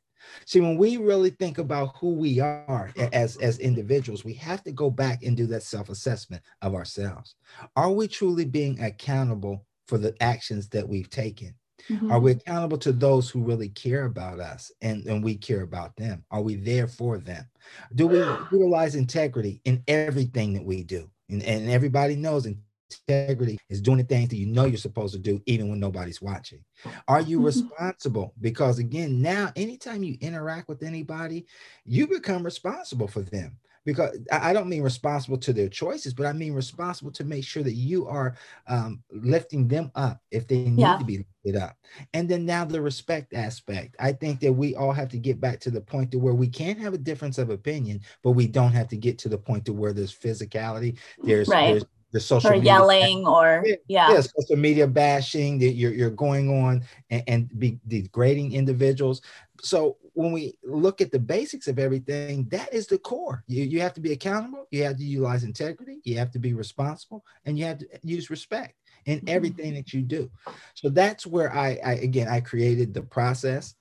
See, 0.45 0.59
when 0.59 0.77
we 0.77 0.97
really 0.97 1.29
think 1.29 1.59
about 1.59 1.95
who 1.97 2.13
we 2.13 2.39
are 2.39 2.91
as, 3.13 3.37
as 3.37 3.59
individuals, 3.59 4.25
we 4.25 4.33
have 4.35 4.63
to 4.63 4.71
go 4.71 4.89
back 4.89 5.23
and 5.23 5.37
do 5.37 5.45
that 5.47 5.63
self 5.63 5.89
assessment 5.89 6.41
of 6.61 6.73
ourselves. 6.73 7.35
Are 7.75 7.91
we 7.91 8.07
truly 8.07 8.45
being 8.45 8.81
accountable 8.81 9.65
for 9.87 9.97
the 9.97 10.15
actions 10.21 10.67
that 10.69 10.87
we've 10.87 11.09
taken? 11.09 11.53
Mm-hmm. 11.89 12.11
Are 12.11 12.19
we 12.19 12.31
accountable 12.31 12.77
to 12.79 12.91
those 12.91 13.29
who 13.29 13.43
really 13.43 13.69
care 13.69 14.05
about 14.05 14.39
us 14.39 14.71
and, 14.81 15.05
and 15.05 15.23
we 15.23 15.35
care 15.35 15.61
about 15.61 15.95
them? 15.95 16.23
Are 16.31 16.41
we 16.41 16.55
there 16.55 16.87
for 16.87 17.17
them? 17.17 17.45
Do 17.93 18.07
we 18.07 18.17
utilize 18.51 18.95
integrity 18.95 19.61
in 19.65 19.83
everything 19.87 20.53
that 20.53 20.65
we 20.65 20.83
do? 20.83 21.09
And, 21.29 21.44
and 21.44 21.70
everybody 21.70 22.15
knows 22.15 22.46
integrity 22.46 23.58
is 23.70 23.82
doing 23.82 23.98
the 23.98 24.03
things 24.03 24.29
that 24.29 24.38
you 24.38 24.46
know 24.46 24.65
you're 24.65 24.77
supposed 24.77 25.13
to 25.13 25.20
do, 25.20 25.41
even 25.46 25.70
when 25.70 25.79
nobody's 25.79 26.22
watching. 26.22 26.63
Are 27.08 27.22
you 27.22 27.38
mm-hmm. 27.38 27.48
responsible? 27.48 28.34
Because 28.39 28.79
again, 28.79 29.22
now 29.22 29.51
anytime 29.55 30.03
you 30.03 30.17
interact 30.22 30.70
with 30.70 30.84
anybody, 30.84 31.46
you 31.86 32.08
become 32.08 32.44
responsible 32.44 33.08
for 33.08 33.22
them 33.22 33.58
because 33.85 34.17
I 34.31 34.51
don't 34.51 34.67
mean 34.67 34.81
responsible 34.81 35.37
to 35.37 35.53
their 35.53 35.69
choices, 35.69 36.13
but 36.13 36.25
I 36.25 36.33
mean 36.33 36.53
responsible 36.53 37.11
to 37.11 37.23
make 37.23 37.43
sure 37.43 37.63
that 37.63 37.73
you 37.73 38.07
are 38.07 38.35
um, 38.67 39.03
lifting 39.11 39.67
them 39.67 39.91
up 39.95 40.19
if 40.31 40.47
they 40.47 40.57
need 40.57 40.81
yeah. 40.81 40.97
to 40.97 41.05
be 41.05 41.23
lifted 41.43 41.61
up. 41.61 41.77
And 42.13 42.27
then 42.27 42.45
now 42.45 42.65
the 42.65 42.81
respect 42.81 43.33
aspect. 43.33 43.95
I 43.99 44.11
think 44.11 44.39
that 44.39 44.51
we 44.51 44.75
all 44.75 44.91
have 44.91 45.09
to 45.09 45.19
get 45.19 45.39
back 45.39 45.59
to 45.61 45.71
the 45.71 45.81
point 45.81 46.11
to 46.11 46.19
where 46.19 46.33
we 46.33 46.47
can 46.47 46.77
have 46.79 46.95
a 46.95 46.97
difference 46.97 47.37
of 47.37 47.51
opinion, 47.51 48.01
but 48.23 48.31
we 48.31 48.47
don't 48.47 48.73
have 48.73 48.87
to 48.89 48.97
get 48.97 49.19
to 49.19 49.29
the 49.29 49.37
point 49.37 49.65
to 49.65 49.73
where 49.73 49.93
there's 49.93 50.15
physicality, 50.15 50.97
there's, 51.23 51.47
right. 51.47 51.73
there's 51.73 51.85
the 52.11 52.19
social 52.21 52.51
or 52.51 52.55
yelling 52.55 53.27
or 53.27 53.65
yeah. 53.89 54.13
yeah 54.13 54.21
social 54.21 54.55
media 54.55 54.87
bashing 54.87 55.59
that 55.59 55.71
you're, 55.71 55.91
you're 55.91 56.09
going 56.09 56.63
on 56.63 56.81
and, 57.09 57.23
and 57.27 57.59
be 57.59 57.77
degrading 57.87 58.53
individuals 58.53 59.21
so 59.61 59.97
when 60.15 60.31
we 60.31 60.57
look 60.63 61.01
at 61.01 61.12
the 61.12 61.19
basics 61.19 61.67
of 61.67 61.77
everything 61.77 62.48
that 62.50 62.74
is 62.74 62.88
the 62.88 62.98
core 62.98 63.43
you, 63.48 63.63
you 63.63 63.81
have 63.81 63.93
to 63.93 64.01
be 64.01 64.13
accountable 64.13 64.65
you 64.72 64.84
have 64.84 64.98
to 64.98 65.03
utilize 65.03 65.43
integrity 65.43 66.00
you 66.03 66.17
have 66.17 66.31
to 66.31 66.39
be 66.39 66.53
responsible 66.53 67.24
and 67.45 67.60
you 67.60 67.65
have 67.65 67.77
to 67.77 67.88
use 68.01 68.29
respect 68.29 68.75
in 69.05 69.19
mm-hmm. 69.19 69.29
everything 69.29 69.74
that 69.74 69.93
you 69.93 70.01
do 70.01 70.29
so 70.74 70.89
that's 70.89 71.27
where 71.27 71.53
I, 71.53 71.79
I 71.86 71.93
again 71.93 72.27
i 72.27 72.39
created 72.39 72.93
the 72.93 73.03
process 73.03 73.75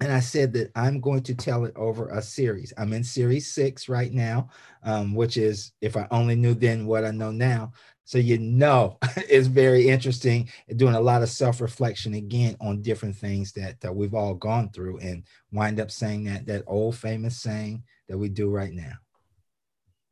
and 0.00 0.12
I 0.12 0.20
said 0.20 0.52
that 0.52 0.70
I'm 0.74 1.00
going 1.00 1.22
to 1.22 1.34
tell 1.34 1.64
it 1.64 1.72
over 1.74 2.10
a 2.10 2.20
series. 2.20 2.72
I'm 2.76 2.92
in 2.92 3.02
series 3.02 3.52
six 3.52 3.88
right 3.88 4.12
now, 4.12 4.50
um, 4.82 5.14
which 5.14 5.38
is 5.38 5.72
if 5.80 5.96
I 5.96 6.06
only 6.10 6.36
knew 6.36 6.52
then 6.52 6.86
what 6.86 7.04
I 7.04 7.12
know 7.12 7.30
now. 7.30 7.72
So 8.06 8.18
you 8.18 8.38
know, 8.38 8.98
it's 9.16 9.48
very 9.48 9.88
interesting. 9.88 10.48
Doing 10.76 10.94
a 10.94 11.00
lot 11.00 11.22
of 11.22 11.28
self 11.28 11.60
reflection 11.60 12.14
again 12.14 12.56
on 12.60 12.80
different 12.80 13.16
things 13.16 13.52
that, 13.52 13.80
that 13.80 13.94
we've 13.94 14.14
all 14.14 14.34
gone 14.34 14.70
through, 14.70 14.98
and 14.98 15.24
wind 15.52 15.80
up 15.80 15.90
saying 15.90 16.24
that 16.24 16.46
that 16.46 16.62
old 16.66 16.96
famous 16.96 17.42
saying 17.42 17.82
that 18.08 18.16
we 18.16 18.28
do 18.28 18.48
right 18.48 18.72
now. 18.72 18.92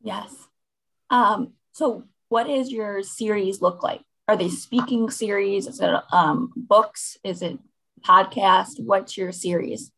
Yes. 0.02 0.34
Um, 1.08 1.52
so, 1.72 2.04
what 2.28 2.50
is 2.50 2.72
your 2.72 3.02
series 3.04 3.62
look 3.62 3.84
like? 3.84 4.02
Are 4.26 4.36
they 4.36 4.48
speaking 4.48 5.08
series? 5.08 5.68
Is 5.68 5.80
it 5.80 5.94
um, 6.12 6.52
books? 6.56 7.16
Is 7.22 7.42
it 7.42 7.58
podcast? 8.04 8.80
What's 8.80 9.16
your 9.16 9.30
series? 9.30 9.92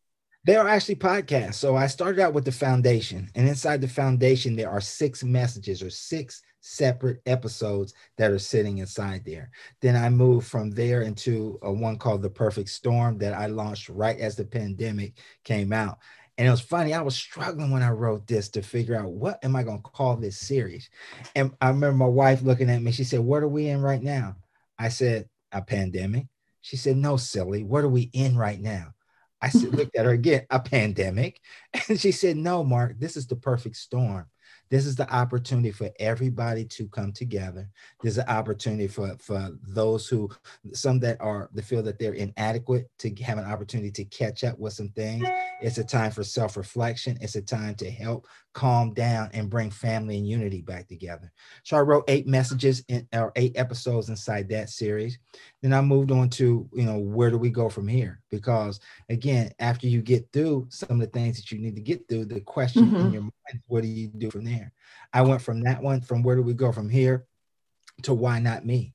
They 0.47 0.55
are 0.55 0.69
actually 0.69 0.95
podcasts. 0.95 1.55
So 1.55 1.75
I 1.75 1.87
started 1.87 2.21
out 2.21 2.33
with 2.33 2.45
the 2.45 2.53
foundation, 2.53 3.29
and 3.35 3.49
inside 3.49 3.81
the 3.81 3.87
foundation, 3.89 4.55
there 4.55 4.69
are 4.69 4.79
six 4.79 5.21
messages 5.21 5.83
or 5.83 5.89
six 5.89 6.41
separate 6.61 7.19
episodes 7.25 7.93
that 8.17 8.31
are 8.31 8.39
sitting 8.39 8.77
inside 8.77 9.23
there. 9.25 9.51
Then 9.81 9.97
I 9.97 10.09
moved 10.09 10.47
from 10.47 10.71
there 10.71 11.01
into 11.01 11.59
a 11.63 11.73
one 11.73 11.97
called 11.97 12.21
The 12.21 12.29
Perfect 12.29 12.69
Storm 12.69 13.17
that 13.17 13.33
I 13.33 13.47
launched 13.47 13.89
right 13.89 14.17
as 14.19 14.37
the 14.37 14.45
pandemic 14.45 15.15
came 15.43 15.73
out. 15.73 15.97
And 16.37 16.47
it 16.47 16.51
was 16.51 16.61
funny, 16.61 16.93
I 16.93 17.01
was 17.01 17.17
struggling 17.17 17.71
when 17.71 17.83
I 17.83 17.89
wrote 17.89 18.25
this 18.25 18.47
to 18.51 18.61
figure 18.61 18.95
out 18.95 19.11
what 19.11 19.43
am 19.43 19.53
I 19.53 19.63
going 19.63 19.81
to 19.83 19.89
call 19.89 20.15
this 20.15 20.37
series. 20.37 20.89
And 21.35 21.57
I 21.59 21.67
remember 21.67 21.97
my 21.97 22.05
wife 22.05 22.41
looking 22.41 22.69
at 22.69 22.81
me, 22.81 22.93
she 22.93 23.03
said, 23.03 23.19
What 23.19 23.43
are 23.43 23.49
we 23.49 23.67
in 23.67 23.81
right 23.81 24.01
now? 24.01 24.37
I 24.79 24.87
said, 24.87 25.27
A 25.51 25.61
pandemic. 25.61 26.27
She 26.61 26.77
said, 26.77 26.95
No, 26.95 27.17
silly. 27.17 27.65
What 27.65 27.83
are 27.83 27.89
we 27.89 28.03
in 28.13 28.37
right 28.37 28.61
now? 28.61 28.93
I 29.41 29.49
said, 29.49 29.75
looked 29.75 29.95
at 29.95 30.05
her 30.05 30.11
again, 30.11 30.45
a 30.49 30.59
pandemic. 30.59 31.39
And 31.89 31.99
she 31.99 32.11
said, 32.11 32.37
No, 32.37 32.63
Mark, 32.63 32.99
this 32.99 33.15
is 33.15 33.27
the 33.27 33.35
perfect 33.35 33.75
storm. 33.75 34.25
This 34.69 34.85
is 34.85 34.95
the 34.95 35.09
opportunity 35.13 35.71
for 35.71 35.89
everybody 35.99 36.65
to 36.65 36.87
come 36.87 37.11
together. 37.11 37.69
There's 38.01 38.17
an 38.17 38.27
opportunity 38.27 38.87
for, 38.87 39.15
for 39.19 39.51
those 39.67 40.07
who, 40.07 40.29
some 40.73 40.99
that 40.99 41.19
are, 41.21 41.49
they 41.53 41.61
feel 41.61 41.83
that 41.83 41.99
they're 41.99 42.13
inadequate 42.13 42.89
to 42.99 43.13
have 43.23 43.37
an 43.37 43.45
opportunity 43.45 43.91
to 43.91 44.05
catch 44.05 44.43
up 44.43 44.57
with 44.59 44.73
some 44.73 44.89
things. 44.89 45.27
It's 45.61 45.77
a 45.77 45.83
time 45.83 46.11
for 46.11 46.23
self 46.23 46.57
reflection. 46.57 47.17
It's 47.21 47.35
a 47.35 47.41
time 47.41 47.75
to 47.75 47.89
help 47.89 48.27
calm 48.57 48.91
down 48.91 49.29
and 49.33 49.51
bring 49.51 49.69
family 49.69 50.17
and 50.17 50.27
unity 50.27 50.61
back 50.61 50.87
together. 50.87 51.31
So 51.63 51.77
I 51.77 51.81
wrote 51.81 52.05
eight 52.07 52.25
messages 52.25 52.83
in 52.87 53.07
or 53.13 53.31
eight 53.35 53.55
episodes 53.55 54.09
inside 54.09 54.49
that 54.49 54.69
series. 54.69 55.19
Then 55.61 55.73
I 55.73 55.81
moved 55.81 56.09
on 56.09 56.29
to, 56.31 56.67
you 56.73 56.83
know, 56.83 56.97
where 56.97 57.29
do 57.29 57.37
we 57.37 57.51
go 57.51 57.69
from 57.69 57.87
here? 57.87 58.19
Because 58.31 58.79
again, 59.09 59.51
after 59.59 59.85
you 59.85 60.01
get 60.01 60.27
through 60.33 60.65
some 60.69 60.99
of 60.99 60.99
the 60.99 61.19
things 61.19 61.37
that 61.37 61.51
you 61.51 61.59
need 61.59 61.75
to 61.75 61.81
get 61.81 62.07
through, 62.09 62.25
the 62.25 62.41
question 62.41 62.85
mm-hmm. 62.85 62.95
in 62.95 63.11
your 63.11 63.21
mind, 63.21 63.33
what 63.67 63.81
do 63.83 63.87
you 63.87 64.07
do 64.07 64.29
from 64.29 64.45
there? 64.45 64.71
I 65.13 65.21
went 65.21 65.41
from 65.41 65.61
that 65.61 65.81
one, 65.81 66.01
from 66.01 66.23
where 66.23 66.35
do 66.35 66.41
we 66.41 66.53
go 66.53 66.71
from 66.71 66.89
here 66.89 67.25
to 68.03 68.13
why 68.13 68.39
not 68.39 68.65
me? 68.65 68.93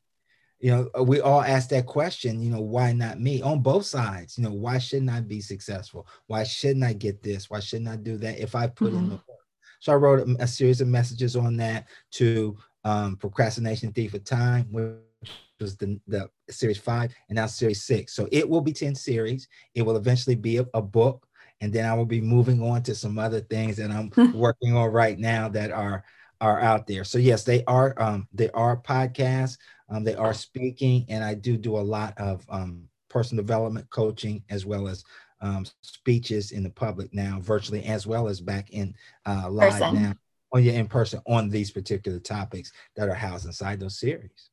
you 0.61 0.71
know 0.71 1.03
we 1.03 1.21
all 1.21 1.43
ask 1.43 1.71
that 1.71 1.87
question 1.87 2.41
you 2.41 2.49
know 2.49 2.61
why 2.61 2.93
not 2.93 3.19
me 3.19 3.43
on 3.43 3.61
both 3.61 3.85
sides 3.85 4.39
you 4.39 4.45
know 4.45 4.53
why 4.53 4.79
shouldn't 4.79 5.11
i 5.11 5.19
be 5.19 5.41
successful 5.41 6.07
why 6.29 6.45
shouldn't 6.45 6.85
i 6.85 6.93
get 6.93 7.21
this 7.21 7.51
why 7.51 7.59
shouldn't 7.59 7.89
i 7.89 7.97
do 7.97 8.17
that 8.17 8.39
if 8.39 8.55
i 8.55 8.69
put 8.69 8.93
mm-hmm. 8.93 8.99
in 8.99 9.09
the 9.09 9.15
work 9.17 9.43
so 9.83 9.93
I 9.93 9.97
wrote 9.97 10.21
a, 10.21 10.45
a 10.45 10.47
series 10.47 10.81
of 10.81 10.87
messages 10.87 11.35
on 11.35 11.57
that 11.57 11.89
to 12.13 12.57
um, 12.85 13.17
Procrastination 13.17 13.91
Thief 13.91 14.15
of 14.15 14.23
Time, 14.23 14.69
which 14.71 15.33
was 15.61 15.77
the, 15.77 16.01
the 16.07 16.31
series 16.51 16.79
five, 16.79 17.13
and 17.29 17.35
now 17.35 17.47
series 17.47 17.83
six. 17.83 18.15
So 18.15 18.29
it 18.31 18.49
will 18.49 18.61
be 18.61 18.73
10 18.73 18.95
series. 18.95 19.49
It 19.75 19.83
will 19.83 19.97
eventually 19.97 20.37
be 20.37 20.59
a, 20.59 20.67
a 20.73 20.81
book. 20.81 21.27
And 21.63 21.73
then 21.73 21.87
I 21.87 21.95
will 21.95 22.05
be 22.05 22.21
moving 22.21 22.61
on 22.61 22.83
to 22.83 22.95
some 22.95 23.19
other 23.19 23.41
things 23.41 23.79
that 23.79 23.91
I'm 23.91 24.13
working 24.35 24.77
on 24.77 24.91
right 24.93 25.19
now 25.19 25.49
that 25.49 25.71
are 25.71 26.05
are 26.43 26.61
out 26.61 26.89
there. 26.89 27.05
So 27.05 27.19
yes, 27.19 27.45
they 27.45 27.65
are 27.65 27.95
um, 28.03 28.29
they 28.35 28.51
are 28.51 28.77
podcasts. 28.77 29.57
Um, 29.89 30.05
they 30.05 30.17
are 30.17 30.35
speaking, 30.35 31.07
and 31.09 31.23
I 31.23 31.35
do 31.35 31.57
do 31.57 31.77
a 31.77 31.79
lot 31.79 32.15
of 32.19 32.45
um, 32.49 32.89
personal 33.09 33.45
development 33.45 33.89
coaching 33.91 34.43
as 34.51 34.67
well 34.67 34.89
as 34.89 35.05
um, 35.41 35.65
speeches 35.83 36.51
in 36.51 36.63
the 36.63 36.71
public 36.71 37.15
now, 37.15 37.39
virtually 37.41 37.85
as 37.85 38.07
well 38.07 38.29
as 38.29 38.41
back 38.41 38.71
in 38.71 38.95
uh, 39.27 39.49
live 39.49 39.73
person. 39.73 39.95
now, 39.95 40.09
on 40.09 40.17
oh, 40.55 40.59
yeah, 40.59 40.73
in 40.73 40.89
person 40.89 41.21
on 41.27 41.49
these 41.49 41.71
particular 41.71 42.19
topics 42.19 42.73
that 42.97 43.09
are 43.09 43.15
housed 43.15 43.47
inside 43.47 43.79
those 43.79 43.99
series. 43.99 44.51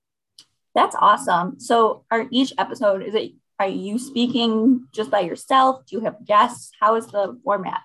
That's 0.76 0.96
awesome. 1.00 1.60
So, 1.60 2.06
are 2.12 2.28
each 2.30 2.54
episode 2.58 3.02
is 3.02 3.16
it? 3.16 3.34
Are 3.60 3.68
you 3.68 4.00
speaking 4.00 4.88
just 4.94 5.12
by 5.12 5.20
yourself? 5.20 5.86
Do 5.86 5.98
you 5.98 6.06
have 6.06 6.26
guests? 6.26 6.72
How 6.80 6.96
is 6.96 7.08
the 7.08 7.38
format? 7.44 7.82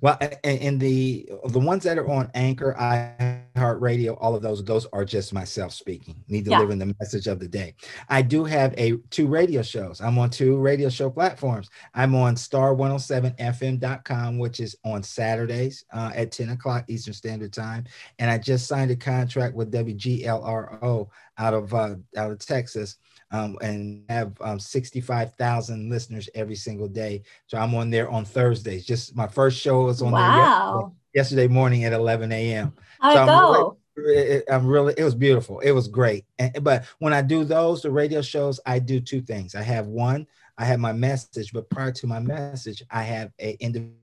Well, 0.00 0.16
and 0.44 0.78
the 0.78 1.28
the 1.48 1.58
ones 1.58 1.82
that 1.82 1.98
are 1.98 2.08
on 2.08 2.30
Anchor, 2.32 2.76
iHeartRadio, 2.78 4.16
all 4.20 4.36
of 4.36 4.42
those, 4.42 4.64
those 4.64 4.86
are 4.92 5.04
just 5.04 5.32
myself 5.32 5.72
speaking, 5.72 6.22
me 6.28 6.40
delivering 6.40 6.78
yeah. 6.78 6.86
the 6.86 6.94
message 7.00 7.26
of 7.26 7.40
the 7.40 7.48
day. 7.48 7.74
I 8.08 8.22
do 8.22 8.44
have 8.44 8.74
a 8.78 8.98
two 9.10 9.26
radio 9.26 9.60
shows. 9.60 10.00
I'm 10.00 10.16
on 10.18 10.30
two 10.30 10.56
radio 10.56 10.88
show 10.88 11.10
platforms. 11.10 11.68
I'm 11.94 12.14
on 12.14 12.36
star107fm.com, 12.36 14.38
which 14.38 14.60
is 14.60 14.76
on 14.84 15.02
Saturdays 15.02 15.84
uh, 15.92 16.12
at 16.14 16.30
10 16.30 16.50
o'clock 16.50 16.84
Eastern 16.86 17.14
Standard 17.14 17.52
Time. 17.52 17.82
And 18.20 18.30
I 18.30 18.38
just 18.38 18.68
signed 18.68 18.92
a 18.92 18.96
contract 18.96 19.56
with 19.56 19.72
WGLRO 19.72 21.08
out 21.38 21.54
of 21.54 21.74
uh, 21.74 21.96
out 22.16 22.30
of 22.30 22.38
Texas 22.38 22.98
um, 23.30 23.58
and 23.60 24.04
have 24.08 24.32
um, 24.40 24.58
65,000 24.58 25.90
listeners 25.90 26.28
every 26.34 26.56
single 26.56 26.88
day. 26.88 27.22
So 27.46 27.58
I'm 27.58 27.74
on 27.74 27.90
there 27.90 28.08
on 28.10 28.24
Thursdays. 28.24 28.86
Just 28.86 29.14
my 29.14 29.26
first 29.26 29.58
show 29.58 29.84
was 29.84 30.02
on 30.02 30.12
wow. 30.12 30.20
there 30.22 31.20
yesterday, 31.20 31.42
yesterday, 31.42 31.48
morning 31.48 31.84
at 31.84 31.92
11 31.92 32.32
a.m. 32.32 32.72
How'd 33.00 33.16
so 33.16 33.26
go? 33.26 33.76
Really, 33.96 34.42
I'm 34.48 34.66
really, 34.66 34.94
it 34.96 35.04
was 35.04 35.14
beautiful. 35.14 35.58
It 35.60 35.72
was 35.72 35.88
great. 35.88 36.24
And, 36.38 36.62
but 36.62 36.84
when 36.98 37.12
I 37.12 37.22
do 37.22 37.44
those, 37.44 37.82
the 37.82 37.90
radio 37.90 38.22
shows, 38.22 38.60
I 38.64 38.78
do 38.78 39.00
two 39.00 39.20
things. 39.20 39.54
I 39.54 39.62
have 39.62 39.88
one, 39.88 40.26
I 40.56 40.64
have 40.64 40.80
my 40.80 40.92
message, 40.92 41.52
but 41.52 41.68
prior 41.68 41.92
to 41.92 42.06
my 42.06 42.20
message, 42.20 42.82
I 42.90 43.02
have 43.02 43.32
a 43.40 43.52
individual 43.60 43.96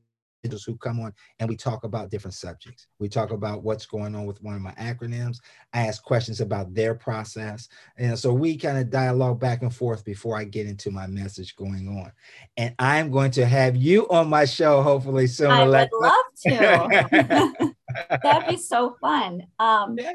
who 0.54 0.78
come 0.78 1.00
on 1.00 1.14
and 1.40 1.50
we 1.50 1.56
talk 1.56 1.84
about 1.84 2.10
different 2.10 2.34
subjects. 2.34 2.88
We 3.00 3.10
talk 3.10 3.32
about 3.32 3.64
what's 3.64 3.86
going 3.86 4.16
on 4.16 4.26
with 4.26 4.42
one 4.42 4.56
of 4.56 4.62
my 4.62 4.74
acronyms. 4.74 5.40
I 5.74 5.88
ask 5.88 6.04
questions 6.04 6.42
about 6.42 6.74
their 6.74 6.96
process. 6.96 7.68
And 7.98 8.18
so 8.18 8.34
we 8.34 8.58
kind 8.58 8.78
of 8.78 8.90
dialogue 8.90 9.40
back 9.40 9.62
and 9.62 9.74
forth 9.74 10.06
before 10.06 10.38
I 10.38 10.44
get 10.44 10.68
into 10.68 10.92
my 10.92 11.08
message 11.08 11.56
going 11.56 11.88
on. 11.88 12.12
And 12.58 12.76
I'm 12.80 13.12
going 13.12 13.32
to 13.32 13.46
have 13.46 13.76
you 13.76 14.08
on 14.10 14.30
my 14.30 14.46
show 14.46 14.82
hopefully 14.82 15.28
soon. 15.28 15.52
I 15.52 15.62
Alexa. 15.62 15.90
would 15.94 16.08
love 16.08 16.26
to. 17.12 17.76
That'd 18.24 18.50
be 18.50 18.58
so 18.58 18.98
fun. 19.02 19.44
Um, 19.60 19.98
yeah. 19.98 20.14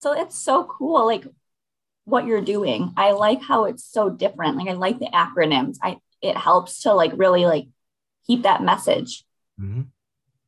So 0.00 0.12
it's 0.12 0.38
so 0.38 0.64
cool. 0.64 1.04
Like 1.06 1.24
what 2.04 2.24
you're 2.24 2.40
doing. 2.40 2.92
I 2.96 3.10
like 3.12 3.42
how 3.42 3.66
it's 3.66 3.84
so 3.84 4.08
different. 4.08 4.56
Like 4.56 4.68
I 4.68 4.72
like 4.72 4.98
the 4.98 5.10
acronyms. 5.12 5.76
I 5.82 5.98
it 6.22 6.36
helps 6.36 6.82
to 6.82 6.94
like 6.94 7.12
really 7.16 7.44
like 7.44 7.66
keep 8.26 8.42
that 8.42 8.62
message 8.62 9.24
mm-hmm. 9.60 9.82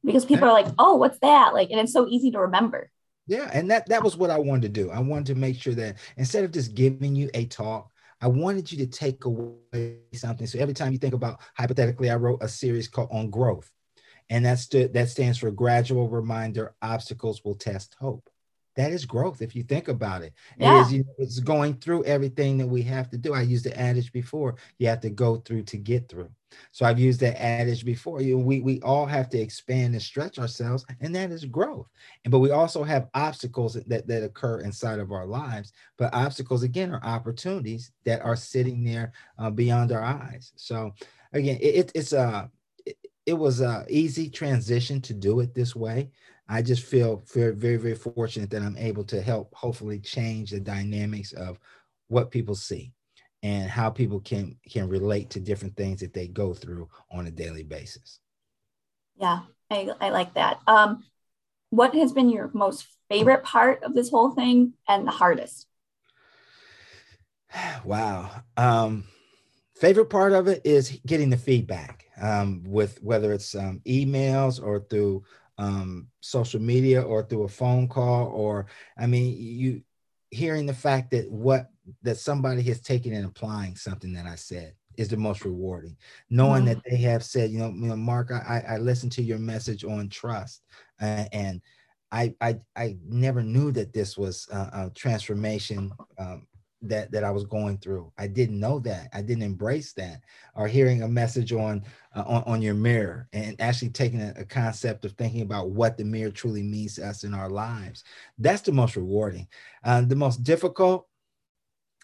because 0.04 0.24
people 0.24 0.48
are 0.48 0.52
like, 0.52 0.72
oh, 0.78 0.96
what's 0.96 1.18
that? 1.20 1.54
Like, 1.54 1.70
and 1.70 1.80
it's 1.80 1.92
so 1.92 2.06
easy 2.08 2.30
to 2.32 2.40
remember. 2.40 2.90
Yeah, 3.26 3.48
and 3.52 3.70
that 3.70 3.88
that 3.88 4.02
was 4.02 4.16
what 4.16 4.30
I 4.30 4.38
wanted 4.38 4.62
to 4.62 4.82
do. 4.82 4.90
I 4.90 4.98
wanted 4.98 5.26
to 5.26 5.34
make 5.36 5.60
sure 5.60 5.74
that 5.74 5.96
instead 6.16 6.44
of 6.44 6.52
just 6.52 6.74
giving 6.74 7.14
you 7.14 7.30
a 7.34 7.44
talk, 7.46 7.90
I 8.20 8.26
wanted 8.26 8.72
you 8.72 8.78
to 8.78 8.86
take 8.86 9.24
away 9.24 9.98
something. 10.14 10.46
So 10.46 10.58
every 10.58 10.74
time 10.74 10.92
you 10.92 10.98
think 10.98 11.14
about 11.14 11.40
hypothetically, 11.56 12.10
I 12.10 12.16
wrote 12.16 12.42
a 12.42 12.48
series 12.48 12.88
called 12.88 13.10
on 13.12 13.30
growth, 13.30 13.70
and 14.30 14.44
that's 14.44 14.66
that 14.68 15.08
stands 15.08 15.38
for 15.38 15.50
gradual 15.50 16.08
reminder. 16.08 16.74
Obstacles 16.82 17.44
will 17.44 17.54
test 17.54 17.94
hope 18.00 18.28
that 18.76 18.92
is 18.92 19.04
growth 19.04 19.42
if 19.42 19.54
you 19.54 19.62
think 19.62 19.88
about 19.88 20.22
it. 20.22 20.32
Yeah. 20.56 20.78
It 20.78 20.82
is, 20.82 20.92
you 20.92 20.98
know, 21.04 21.14
it's 21.18 21.40
going 21.40 21.74
through 21.74 22.04
everything 22.04 22.58
that 22.58 22.66
we 22.66 22.82
have 22.82 23.10
to 23.10 23.18
do. 23.18 23.34
I 23.34 23.42
used 23.42 23.64
the 23.64 23.78
adage 23.78 24.12
before, 24.12 24.56
you 24.78 24.88
have 24.88 25.00
to 25.00 25.10
go 25.10 25.36
through 25.36 25.64
to 25.64 25.76
get 25.76 26.08
through. 26.08 26.30
So 26.72 26.84
I've 26.84 26.98
used 26.98 27.20
that 27.20 27.40
adage 27.40 27.84
before. 27.84 28.20
You 28.20 28.38
we 28.38 28.60
we 28.60 28.80
all 28.80 29.06
have 29.06 29.28
to 29.30 29.38
expand 29.38 29.94
and 29.94 30.02
stretch 30.02 30.38
ourselves, 30.38 30.84
and 31.00 31.14
that 31.14 31.30
is 31.30 31.44
growth. 31.44 31.86
And 32.24 32.32
but 32.32 32.40
we 32.40 32.50
also 32.50 32.82
have 32.82 33.08
obstacles 33.14 33.74
that, 33.74 34.06
that 34.06 34.24
occur 34.24 34.60
inside 34.60 34.98
of 34.98 35.12
our 35.12 35.26
lives. 35.26 35.72
But 35.96 36.12
obstacles 36.12 36.62
again 36.62 36.92
are 36.92 37.04
opportunities 37.04 37.92
that 38.04 38.22
are 38.22 38.36
sitting 38.36 38.84
there 38.84 39.12
uh, 39.38 39.50
beyond 39.50 39.92
our 39.92 40.02
eyes. 40.02 40.52
So 40.56 40.94
again, 41.32 41.58
it, 41.60 41.92
it's 41.94 42.12
a 42.12 42.50
it, 42.84 42.96
it 43.26 43.34
was 43.34 43.60
a 43.60 43.86
easy 43.88 44.28
transition 44.28 45.00
to 45.02 45.14
do 45.14 45.40
it 45.40 45.54
this 45.54 45.76
way 45.76 46.10
I 46.52 46.62
just 46.62 46.82
feel 46.82 47.22
very, 47.32 47.54
very, 47.54 47.76
very 47.76 47.94
fortunate 47.94 48.50
that 48.50 48.62
I'm 48.62 48.76
able 48.76 49.04
to 49.04 49.22
help 49.22 49.54
hopefully 49.54 50.00
change 50.00 50.50
the 50.50 50.58
dynamics 50.58 51.32
of 51.32 51.60
what 52.08 52.32
people 52.32 52.56
see 52.56 52.92
and 53.44 53.70
how 53.70 53.88
people 53.88 54.18
can 54.18 54.56
can 54.68 54.88
relate 54.88 55.30
to 55.30 55.40
different 55.40 55.76
things 55.76 56.00
that 56.00 56.12
they 56.12 56.26
go 56.26 56.52
through 56.52 56.88
on 57.12 57.28
a 57.28 57.30
daily 57.30 57.62
basis. 57.62 58.18
Yeah, 59.16 59.42
I, 59.70 59.90
I 60.00 60.10
like 60.10 60.34
that. 60.34 60.58
Um, 60.66 61.04
what 61.70 61.94
has 61.94 62.12
been 62.12 62.28
your 62.28 62.50
most 62.52 62.84
favorite 63.08 63.44
part 63.44 63.84
of 63.84 63.94
this 63.94 64.10
whole 64.10 64.32
thing 64.32 64.72
and 64.88 65.06
the 65.06 65.12
hardest? 65.12 65.68
Wow. 67.84 68.42
Um, 68.56 69.04
favorite 69.76 70.10
part 70.10 70.32
of 70.32 70.48
it 70.48 70.62
is 70.64 71.00
getting 71.06 71.30
the 71.30 71.36
feedback 71.36 72.06
um, 72.20 72.62
with 72.66 73.02
whether 73.02 73.32
it's 73.32 73.54
um, 73.54 73.80
emails 73.86 74.62
or 74.62 74.80
through 74.80 75.24
um, 75.60 76.08
social 76.20 76.60
media 76.60 77.02
or 77.02 77.22
through 77.22 77.44
a 77.44 77.48
phone 77.48 77.86
call 77.86 78.28
or 78.28 78.66
i 78.98 79.06
mean 79.06 79.36
you 79.38 79.82
hearing 80.30 80.64
the 80.64 80.74
fact 80.74 81.10
that 81.10 81.30
what 81.30 81.68
that 82.02 82.16
somebody 82.16 82.62
has 82.62 82.80
taken 82.80 83.12
and 83.12 83.26
applying 83.26 83.76
something 83.76 84.12
that 84.12 84.26
i 84.26 84.34
said 84.34 84.72
is 84.96 85.08
the 85.08 85.16
most 85.16 85.44
rewarding 85.44 85.96
knowing 86.30 86.64
mm-hmm. 86.64 86.74
that 86.74 86.82
they 86.88 86.96
have 86.96 87.22
said 87.22 87.50
you 87.50 87.58
know, 87.58 87.68
you 87.68 87.88
know 87.88 87.96
mark 87.96 88.30
i 88.32 88.64
i 88.66 88.78
listened 88.78 89.12
to 89.12 89.22
your 89.22 89.38
message 89.38 89.84
on 89.84 90.08
trust 90.08 90.62
uh, 91.02 91.24
and 91.32 91.60
I, 92.12 92.34
I 92.40 92.58
I 92.74 92.96
never 93.06 93.40
knew 93.40 93.70
that 93.70 93.92
this 93.92 94.18
was 94.18 94.48
a, 94.50 94.56
a 94.56 94.92
transformation 94.96 95.92
um, 96.18 96.48
that 96.82 97.10
that 97.12 97.24
I 97.24 97.30
was 97.30 97.44
going 97.44 97.78
through. 97.78 98.12
I 98.18 98.26
didn't 98.26 98.58
know 98.58 98.78
that. 98.80 99.08
I 99.12 99.22
didn't 99.22 99.42
embrace 99.42 99.92
that. 99.94 100.22
Or 100.54 100.66
hearing 100.66 101.02
a 101.02 101.08
message 101.08 101.52
on 101.52 101.82
uh, 102.14 102.24
on, 102.26 102.42
on 102.44 102.62
your 102.62 102.74
mirror 102.74 103.28
and 103.32 103.60
actually 103.60 103.90
taking 103.90 104.20
a, 104.20 104.34
a, 104.36 104.44
concept 104.44 105.04
of 105.04 105.12
thinking 105.12 105.42
about 105.42 105.70
what 105.70 105.96
the 105.96 106.04
mirror 106.04 106.30
truly 106.30 106.62
means 106.62 106.96
to 106.96 107.06
us 107.06 107.24
in 107.24 107.34
our 107.34 107.48
lives. 107.48 108.04
That's 108.38 108.62
the 108.62 108.72
most 108.72 108.96
rewarding. 108.96 109.46
Uh, 109.84 110.02
the 110.02 110.16
most 110.16 110.42
difficult. 110.42 111.06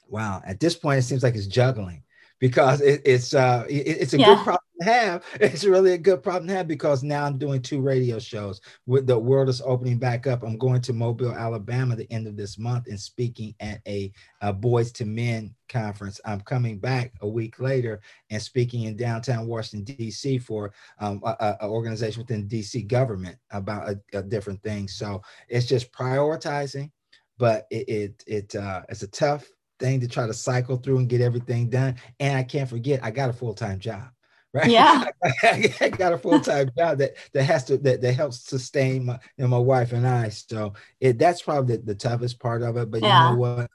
Wow, 0.09 0.43
at 0.47 0.61
this 0.61 0.77
point, 0.77 1.01
it 1.01 1.03
seems 1.03 1.23
like 1.23 1.35
it's 1.35 1.47
juggling 1.47 2.05
because 2.39 2.81
it, 2.81 3.03
it's 3.05 3.35
uh 3.35 3.65
it, 3.69 3.87
it's 3.87 4.15
a 4.15 4.19
yeah. 4.19 4.27
good 4.27 4.45
problem 4.45 4.66
have. 4.83 5.25
It's 5.41 5.65
really 5.65 5.93
a 5.93 5.99
good 5.99 6.23
problem 6.23 6.49
to 6.49 6.55
have 6.55 6.69
because 6.69 7.03
now 7.03 7.25
I'm 7.25 7.39
doing 7.39 7.63
two 7.63 7.81
radio 7.81 8.19
shows. 8.19 8.61
With 8.87 9.07
the 9.07 9.19
world 9.19 9.49
is 9.49 9.63
opening 9.63 9.99
back 9.99 10.27
up, 10.27 10.43
I'm 10.43 10.59
going 10.59 10.81
to 10.83 10.93
Mobile, 10.93 11.33
Alabama, 11.33 11.97
the 11.97 12.11
end 12.13 12.27
of 12.27 12.37
this 12.37 12.59
month, 12.59 12.87
and 12.89 12.99
speaking 12.99 13.55
at 13.61 13.81
a, 13.87 14.13
a 14.41 14.53
Boys 14.53 14.93
to 14.93 15.05
Men 15.05 15.55
conference. 15.69 16.21
I'm 16.25 16.41
coming 16.41 16.79
back 16.79 17.13
a 17.21 17.29
week 17.29 17.59
later 17.61 18.01
and 18.31 18.41
speaking 18.41 18.85
in 18.85 18.97
downtown 18.97 19.47
Washington 19.47 19.97
D.C. 19.97 20.39
for 20.39 20.73
um, 21.01 21.21
a, 21.25 21.57
a, 21.61 21.69
organization 21.69 22.23
within 22.23 22.47
D.C. 22.49 22.83
government 22.83 23.37
about 23.51 23.89
a, 23.89 24.19
a 24.19 24.23
different 24.23 24.63
thing. 24.63 24.89
So 24.89 25.23
it's 25.49 25.67
just 25.67 25.93
prioritizing, 25.93 26.91
but 27.39 27.67
it 27.71 27.89
it, 27.89 28.25
it 28.27 28.57
uh, 28.57 28.83
it's 28.89 29.03
a 29.03 29.09
tough 29.09 29.47
thing 29.79 30.01
to 30.01 30.09
try 30.09 30.27
to 30.27 30.35
cycle 30.35 30.77
through 30.77 30.99
and 30.99 31.09
get 31.09 31.21
everything 31.21 31.69
done. 31.69 31.97
And 32.21 32.37
I 32.37 32.43
can't 32.43 32.69
forget, 32.69 33.01
I 33.03 33.11
got 33.11 33.31
a 33.31 33.33
full 33.33 33.55
time 33.55 33.79
job. 33.79 34.09
Right. 34.57 34.71
Yeah. 34.71 35.05
I 35.43 35.91
got 35.91 36.15
a 36.15 36.19
full 36.19 36.41
time 36.41 36.71
job 36.79 36.97
that 36.99 37.17
that 37.35 37.43
has 37.43 37.65
to 37.65 37.77
that, 37.79 38.01
that 38.01 38.13
helps 38.15 38.49
sustain 38.49 39.05
my 39.05 39.19
you 39.37 39.45
know, 39.45 39.49
my 39.49 39.59
wife 39.59 39.93
and 39.93 40.07
I. 40.07 40.31
So 40.31 40.73
it 40.99 41.19
that's 41.19 41.43
probably 41.43 41.77
the, 41.77 41.83
the 41.83 41.95
toughest 41.95 42.41
part 42.41 42.63
of 42.63 42.79
it. 42.79 42.91
But 42.91 43.03
yeah. 43.03 43.29
you 43.29 43.37
know 43.37 43.39
what? 43.39 43.71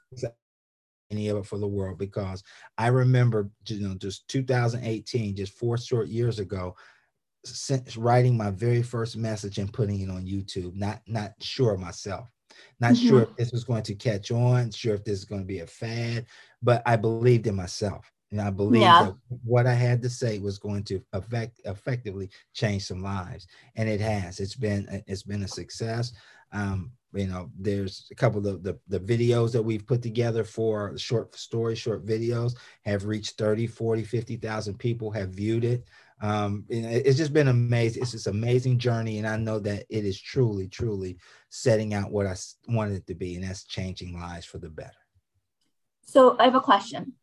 Any 1.12 1.28
of 1.28 1.36
it 1.36 1.46
for 1.46 1.58
the 1.58 1.68
world 1.68 1.98
because 1.98 2.42
I 2.76 2.88
remember 2.88 3.48
you 3.66 3.86
know 3.86 3.94
just 3.94 4.26
2018, 4.26 5.36
just 5.36 5.56
four 5.56 5.78
short 5.78 6.08
years 6.08 6.40
ago, 6.40 6.74
since 7.44 7.96
writing 7.96 8.36
my 8.36 8.50
very 8.50 8.82
first 8.82 9.16
message 9.16 9.58
and 9.58 9.72
putting 9.72 10.00
it 10.00 10.10
on 10.10 10.26
YouTube. 10.26 10.74
Not 10.74 11.00
not 11.06 11.32
sure 11.40 11.76
myself. 11.76 12.28
Not 12.80 12.94
mm-hmm. 12.94 13.08
sure 13.08 13.22
if 13.22 13.36
this 13.36 13.52
was 13.52 13.64
going 13.64 13.84
to 13.84 13.94
catch 13.94 14.32
on, 14.32 14.72
sure 14.72 14.94
if 14.94 15.04
this 15.04 15.18
is 15.18 15.24
going 15.24 15.42
to 15.42 15.46
be 15.46 15.60
a 15.60 15.66
fad, 15.66 16.26
but 16.60 16.82
I 16.84 16.96
believed 16.96 17.46
in 17.46 17.54
myself. 17.54 18.11
And 18.32 18.40
I 18.40 18.50
believed 18.50 18.82
yeah. 18.82 19.04
that 19.04 19.38
what 19.44 19.66
I 19.66 19.74
had 19.74 20.02
to 20.02 20.10
say 20.10 20.38
was 20.38 20.58
going 20.58 20.82
to 20.84 21.00
affect 21.12 21.60
effectively 21.64 22.30
change 22.54 22.86
some 22.86 23.02
lives. 23.02 23.46
And 23.76 23.88
it 23.88 24.00
has. 24.00 24.40
It's 24.40 24.56
been 24.56 25.02
it's 25.06 25.22
been 25.22 25.44
a 25.44 25.48
success. 25.48 26.12
Um, 26.52 26.92
you 27.14 27.26
know, 27.26 27.50
there's 27.58 28.08
a 28.10 28.14
couple 28.14 28.46
of 28.46 28.62
the, 28.62 28.78
the 28.88 28.98
videos 28.98 29.52
that 29.52 29.62
we've 29.62 29.86
put 29.86 30.02
together 30.02 30.44
for 30.44 30.96
short 30.96 31.34
stories, 31.36 31.78
short 31.78 32.06
videos 32.06 32.56
have 32.86 33.04
reached 33.04 33.36
30, 33.36 33.66
40, 33.66 34.02
50,000 34.02 34.78
people 34.78 35.10
have 35.10 35.28
viewed 35.28 35.64
it 35.64 35.86
um, 36.22 36.64
it's 36.68 37.18
just 37.18 37.32
been 37.32 37.48
amazing. 37.48 38.02
It's 38.02 38.12
this 38.12 38.28
amazing 38.28 38.78
journey, 38.78 39.18
and 39.18 39.26
I 39.26 39.36
know 39.36 39.58
that 39.58 39.84
it 39.90 40.04
is 40.04 40.20
truly, 40.20 40.68
truly 40.68 41.18
setting 41.50 41.94
out 41.94 42.12
what 42.12 42.28
I 42.28 42.36
wanted 42.68 42.94
it 42.94 43.06
to 43.08 43.14
be, 43.14 43.34
and 43.34 43.44
that's 43.44 43.64
changing 43.64 44.18
lives 44.18 44.46
for 44.46 44.58
the 44.58 44.70
better. 44.70 44.92
So 46.04 46.36
I 46.38 46.44
have 46.44 46.54
a 46.54 46.60
question. 46.60 47.14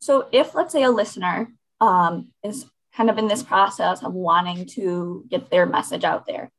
So 0.00 0.28
if 0.32 0.54
let's 0.54 0.72
say 0.72 0.82
a 0.82 0.90
listener 0.90 1.52
um, 1.80 2.28
is 2.42 2.66
kind 2.94 3.10
of 3.10 3.18
in 3.18 3.28
this 3.28 3.42
process 3.42 4.02
of 4.02 4.14
wanting 4.14 4.66
to 4.66 5.24
get 5.28 5.50
their 5.50 5.66
message 5.66 6.04
out 6.04 6.26
there 6.26 6.50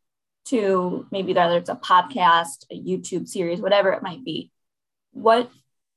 to 0.46 1.06
maybe 1.12 1.34
whether 1.34 1.58
it's 1.58 1.70
a 1.70 1.76
podcast, 1.76 2.66
a 2.72 2.80
YouTube 2.80 3.28
series, 3.28 3.60
whatever 3.60 3.92
it 3.92 4.04
might 4.04 4.24
be, 4.24 4.52
what 5.12 5.50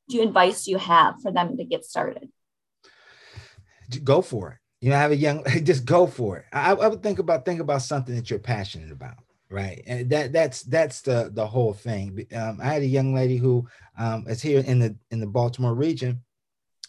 do 0.09 0.17
you 0.17 0.23
advice 0.23 0.65
do 0.65 0.73
you 0.73 0.79
have 0.79 1.21
for 1.23 1.33
them 1.33 1.57
to 1.57 1.65
get 1.65 1.85
started? 1.85 2.29
Go 4.05 4.23
for 4.23 4.53
it 4.53 4.59
you 4.83 4.91
know, 4.91 4.97
I 4.97 5.01
have 5.01 5.13
a 5.13 5.17
young, 5.17 5.45
just 5.63 5.87
go 5.87 6.07
for 6.07 6.39
it. 6.39 6.45
I, 6.53 6.73
I 6.73 6.89
would 6.89 7.03
think 7.03 7.21
about 7.21 7.47
think 7.47 7.61
about 7.61 7.83
something 7.83 8.15
that 8.17 8.29
you're 8.29 8.41
passionate 8.41 8.91
about, 8.91 9.15
right? 9.49 9.83
And 9.87 10.11
that 10.11 10.33
that's 10.33 10.63
that's 10.65 11.01
the 11.03 11.31
the 11.33 11.47
whole 11.47 11.73
thing. 11.73 12.27
Um, 12.35 12.59
I 12.61 12.67
had 12.67 12.83
a 12.83 12.87
young 12.87 13.15
lady 13.15 13.37
who 13.37 13.67
um, 13.97 14.27
is 14.29 14.43
here 14.43 14.61
in 14.61 14.81
the 14.81 14.97
in 15.13 15.21
the 15.21 15.27
Baltimore 15.27 15.75
region. 15.75 16.23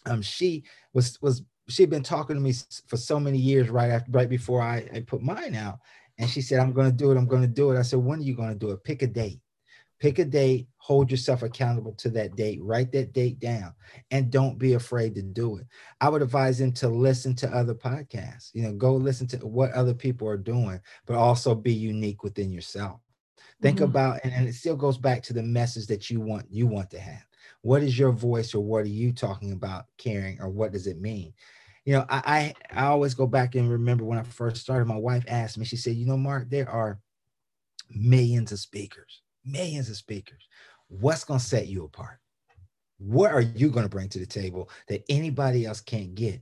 Um, 0.06 0.22
she 0.22 0.64
was 0.92 1.20
was 1.22 1.42
she'd 1.68 1.90
been 1.90 2.02
talking 2.02 2.36
to 2.36 2.42
me 2.42 2.52
for 2.86 2.96
so 2.96 3.18
many 3.18 3.38
years 3.38 3.70
right 3.70 3.90
after 3.90 4.10
right 4.10 4.28
before 4.28 4.62
I, 4.62 4.88
I 4.92 5.00
put 5.00 5.22
mine 5.22 5.54
out, 5.54 5.78
and 6.18 6.28
she 6.28 6.40
said, 6.40 6.60
"I'm 6.60 6.72
going 6.72 6.90
to 6.90 6.96
do 6.96 7.10
it. 7.10 7.16
I'm 7.16 7.28
going 7.28 7.42
to 7.42 7.48
do 7.48 7.70
it." 7.70 7.78
I 7.78 7.82
said, 7.82 7.98
"When 8.00 8.20
are 8.20 8.22
you 8.22 8.34
going 8.34 8.52
to 8.52 8.58
do 8.58 8.70
it? 8.70 8.84
Pick 8.84 9.02
a 9.02 9.06
date." 9.06 9.40
Pick 10.00 10.18
a 10.18 10.24
date, 10.24 10.68
hold 10.76 11.10
yourself 11.10 11.42
accountable 11.42 11.92
to 11.92 12.10
that 12.10 12.36
date, 12.36 12.58
write 12.60 12.92
that 12.92 13.12
date 13.12 13.38
down, 13.38 13.72
and 14.10 14.30
don't 14.30 14.58
be 14.58 14.74
afraid 14.74 15.14
to 15.14 15.22
do 15.22 15.56
it. 15.56 15.66
I 16.00 16.08
would 16.08 16.20
advise 16.20 16.58
them 16.58 16.72
to 16.72 16.88
listen 16.88 17.34
to 17.36 17.56
other 17.56 17.74
podcasts. 17.74 18.50
You 18.52 18.64
know, 18.64 18.72
go 18.72 18.94
listen 18.96 19.26
to 19.28 19.38
what 19.38 19.72
other 19.72 19.94
people 19.94 20.28
are 20.28 20.36
doing, 20.36 20.80
but 21.06 21.16
also 21.16 21.54
be 21.54 21.72
unique 21.72 22.22
within 22.22 22.52
yourself. 22.52 23.00
Think 23.62 23.76
mm-hmm. 23.76 23.84
about, 23.84 24.20
and, 24.24 24.46
it 24.46 24.54
still 24.54 24.76
goes 24.76 24.98
back 24.98 25.22
to 25.22 25.32
the 25.32 25.42
message 25.42 25.86
that 25.86 26.10
you 26.10 26.20
want 26.20 26.46
you 26.50 26.66
want 26.66 26.90
to 26.90 27.00
have. 27.00 27.24
What 27.64 27.82
is 27.82 27.98
your 27.98 28.12
voice, 28.12 28.54
or 28.54 28.62
what 28.62 28.84
are 28.84 28.88
you 28.88 29.12
talking 29.12 29.52
about 29.52 29.86
caring, 29.98 30.40
or 30.40 30.48
what 30.48 30.72
does 30.72 30.86
it 30.86 31.00
mean? 31.00 31.32
You 31.84 31.94
know, 31.94 32.06
I, 32.08 32.54
I 32.72 32.82
I 32.82 32.86
always 32.86 33.14
go 33.14 33.26
back 33.26 33.54
and 33.54 33.70
remember 33.70 34.04
when 34.04 34.18
I 34.18 34.22
first 34.22 34.62
started. 34.62 34.86
My 34.86 34.96
wife 34.96 35.24
asked 35.28 35.58
me, 35.58 35.64
she 35.64 35.76
said, 35.76 35.96
"You 35.96 36.06
know, 36.06 36.16
Mark, 36.16 36.48
there 36.50 36.68
are 36.68 37.00
millions 37.90 38.52
of 38.52 38.58
speakers." 38.58 39.22
millions 39.44 39.88
of 39.88 39.96
speakers. 39.96 40.48
What's 40.88 41.24
going 41.24 41.40
to 41.40 41.46
set 41.46 41.68
you 41.68 41.84
apart? 41.84 42.18
What 42.98 43.32
are 43.32 43.40
you 43.40 43.70
going 43.70 43.84
to 43.84 43.90
bring 43.90 44.08
to 44.10 44.18
the 44.18 44.26
table 44.26 44.70
that 44.88 45.04
anybody 45.08 45.66
else 45.66 45.80
can't 45.80 46.14
get? 46.14 46.40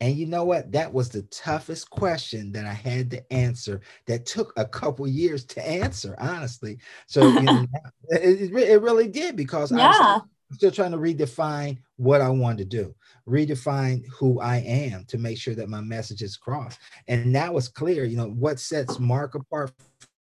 And 0.00 0.16
you 0.16 0.26
know 0.26 0.44
what? 0.44 0.72
That 0.72 0.92
was 0.92 1.10
the 1.10 1.22
toughest 1.22 1.88
question 1.90 2.50
that 2.52 2.66
I 2.66 2.72
had 2.72 3.10
to 3.12 3.32
answer. 3.32 3.80
That 4.06 4.26
took 4.26 4.52
a 4.56 4.64
couple 4.64 5.06
years 5.06 5.44
to 5.46 5.66
answer, 5.66 6.16
honestly. 6.18 6.78
So 7.06 7.28
you 7.28 7.40
know, 7.42 7.66
it, 8.08 8.52
it, 8.52 8.82
really 8.82 9.06
did 9.06 9.36
because 9.36 9.70
yeah. 9.70 9.78
I 9.78 9.88
was 9.88 10.22
still 10.52 10.70
trying 10.70 10.92
to 10.92 10.98
redefine 10.98 11.78
what 11.96 12.20
I 12.20 12.28
want 12.28 12.58
to 12.58 12.64
do, 12.64 12.94
redefine 13.28 14.04
who 14.08 14.40
I 14.40 14.56
am 14.58 15.04
to 15.06 15.18
make 15.18 15.38
sure 15.38 15.54
that 15.54 15.68
my 15.68 15.80
message 15.80 16.22
is 16.22 16.36
crossed. 16.36 16.78
And 17.08 17.34
that 17.34 17.52
was 17.52 17.68
clear, 17.68 18.04
you 18.04 18.16
know, 18.16 18.28
what 18.30 18.58
sets 18.60 18.98
Mark 18.98 19.34
apart 19.34 19.72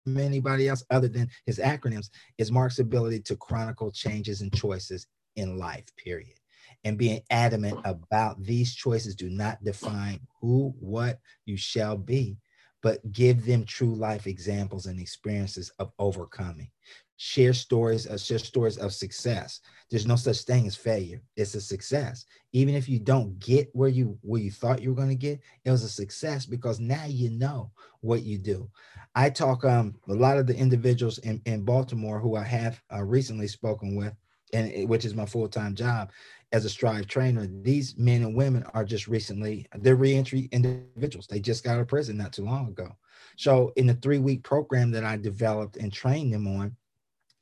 from 0.03 0.17
anybody 0.17 0.67
else 0.67 0.83
other 0.89 1.07
than 1.07 1.29
his 1.45 1.59
acronyms 1.59 2.09
is 2.37 2.51
Mark's 2.51 2.79
ability 2.79 3.21
to 3.21 3.35
chronicle 3.35 3.91
changes 3.91 4.41
and 4.41 4.53
choices 4.53 5.07
in 5.35 5.57
life, 5.57 5.85
period. 5.97 6.35
And 6.83 6.97
being 6.97 7.21
adamant 7.29 7.79
about 7.83 8.41
these 8.41 8.73
choices 8.73 9.15
do 9.15 9.29
not 9.29 9.63
define 9.63 10.19
who, 10.41 10.73
what 10.79 11.19
you 11.45 11.57
shall 11.57 11.97
be, 11.97 12.37
but 12.81 13.11
give 13.11 13.45
them 13.45 13.65
true 13.65 13.95
life 13.95 14.27
examples 14.27 14.85
and 14.85 14.99
experiences 14.99 15.71
of 15.79 15.91
overcoming. 15.99 16.69
Share 17.17 17.53
stories 17.53 18.07
uh, 18.07 18.17
share 18.17 18.39
stories 18.39 18.77
of 18.77 18.93
success. 18.93 19.59
There's 19.91 20.07
no 20.07 20.15
such 20.15 20.37
thing 20.43 20.67
as 20.67 20.75
failure. 20.77 21.21
It's 21.35 21.53
a 21.55 21.59
success. 21.61 22.23
Even 22.53 22.75
if 22.75 22.87
you 22.87 22.99
don't 22.99 23.37
get 23.39 23.69
where 23.73 23.89
you 23.89 24.17
where 24.21 24.41
you 24.41 24.51
thought 24.51 24.81
you 24.81 24.89
were 24.89 24.95
going 24.95 25.09
to 25.09 25.15
get 25.15 25.39
it 25.65 25.71
was 25.71 25.83
a 25.83 25.89
success 25.89 26.45
because 26.45 26.79
now 26.79 27.05
you 27.05 27.29
know 27.31 27.71
what 27.99 28.23
you 28.23 28.37
do. 28.37 28.69
I 29.15 29.29
talk 29.29 29.65
um 29.65 29.95
a 30.07 30.13
lot 30.13 30.37
of 30.37 30.47
the 30.47 30.55
individuals 30.55 31.17
in, 31.19 31.41
in 31.45 31.63
baltimore 31.63 32.19
who 32.19 32.35
i 32.35 32.43
have 32.43 32.81
uh, 32.93 33.03
recently 33.03 33.47
spoken 33.47 33.95
with 33.95 34.13
and 34.53 34.87
which 34.89 35.05
is 35.05 35.13
my 35.13 35.25
full-time 35.25 35.75
job 35.75 36.11
as 36.51 36.65
a 36.65 36.69
strive 36.69 37.07
trainer 37.07 37.47
these 37.61 37.97
men 37.97 38.23
and 38.23 38.35
women 38.35 38.63
are 38.73 38.83
just 38.83 39.07
recently 39.07 39.67
they're 39.79 39.95
reentry 39.95 40.49
individuals 40.51 41.27
they 41.27 41.39
just 41.39 41.63
got 41.63 41.75
out 41.75 41.81
of 41.81 41.87
prison 41.87 42.17
not 42.17 42.33
too 42.33 42.43
long 42.43 42.67
ago 42.67 42.95
so 43.37 43.71
in 43.75 43.85
the 43.85 43.93
three 43.95 44.19
week 44.19 44.43
program 44.43 44.91
that 44.91 45.03
i 45.03 45.15
developed 45.15 45.77
and 45.77 45.93
trained 45.93 46.33
them 46.33 46.47
on 46.47 46.75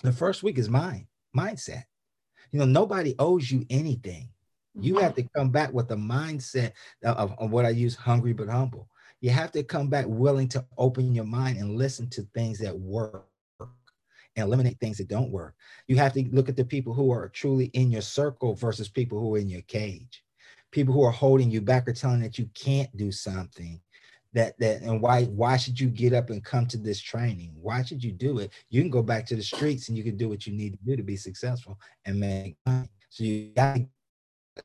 the 0.04 0.12
first 0.12 0.44
week 0.44 0.58
is 0.58 0.70
mine, 0.70 1.08
mindset. 1.36 1.84
You 2.52 2.60
know, 2.60 2.66
nobody 2.66 3.16
owes 3.20 3.52
you 3.52 3.66
anything. 3.70 4.30
You 4.80 5.00
have 5.00 5.16
to 5.16 5.24
come 5.36 5.50
back 5.50 5.74
with 5.74 5.88
the 5.88 5.96
mindset 5.96 6.74
of, 7.04 7.34
of, 7.40 7.52
what 7.52 7.66
I 7.66 7.70
use 7.70 7.96
hungry 7.96 8.32
but 8.32 8.48
humble. 8.48 8.88
You 9.22 9.32
have 9.32 9.52
to 9.54 9.64
come 9.64 9.90
back 9.90 10.06
willing 10.08 10.48
to 10.50 10.64
open 10.78 11.16
your 11.16 11.26
mind 11.26 11.58
and 11.58 11.76
listen 11.76 12.10
to 12.12 12.28
things 12.36 12.60
that 12.60 12.78
work 12.78 13.26
and 14.38 14.46
eliminate 14.46 14.80
things 14.80 15.00
that 15.00 15.10
don't 15.10 15.32
work. 15.32 15.56
You 15.88 15.98
have 15.98 16.14
to 16.14 16.24
look 16.32 16.50
at 16.50 16.56
the 16.56 16.66
people 16.66 16.94
who 16.94 17.12
are 17.12 17.30
truly 17.30 17.66
in 17.74 17.92
your 17.92 18.04
circle 18.04 18.56
versus 18.56 18.90
people 18.90 19.20
who 19.20 19.36
are 19.36 19.40
in 19.40 19.50
your 19.50 19.64
cage. 19.64 20.24
people 20.72 20.94
who 20.94 21.04
are 21.04 21.12
holding 21.12 21.52
you 21.52 21.62
back 21.62 21.88
or 21.88 21.94
telling 21.94 22.22
that 22.22 22.40
you 22.40 22.50
can't 22.56 22.96
do 22.98 23.12
something 23.12 23.82
that 24.34 24.58
that 24.60 24.82
and 24.84 25.02
why 25.02 25.26
why 25.26 25.58
should 25.58 25.80
you 25.80 25.88
get 25.90 26.14
up 26.14 26.30
and 26.30 26.44
come 26.44 26.68
to 26.68 26.78
this 26.78 27.02
training? 27.02 27.52
Why 27.56 27.84
should 27.84 28.04
you 28.04 28.12
do 28.12 28.40
it? 28.40 28.52
You 28.70 28.82
can 28.82 28.92
go 28.92 29.02
back 29.02 29.26
to 29.28 29.36
the 29.36 29.44
streets 29.44 29.90
and 29.90 29.98
you 29.98 30.04
can 30.04 30.18
do 30.18 30.30
what 30.30 30.46
you 30.46 30.54
need 30.54 30.74
to 30.74 30.80
do 30.86 30.96
to 30.96 31.04
be 31.04 31.18
successful 31.18 31.80
and 32.06 32.20
make 32.20 32.58
money. 32.66 32.90
So 33.10 33.24
you 33.24 33.54
got 33.56 33.80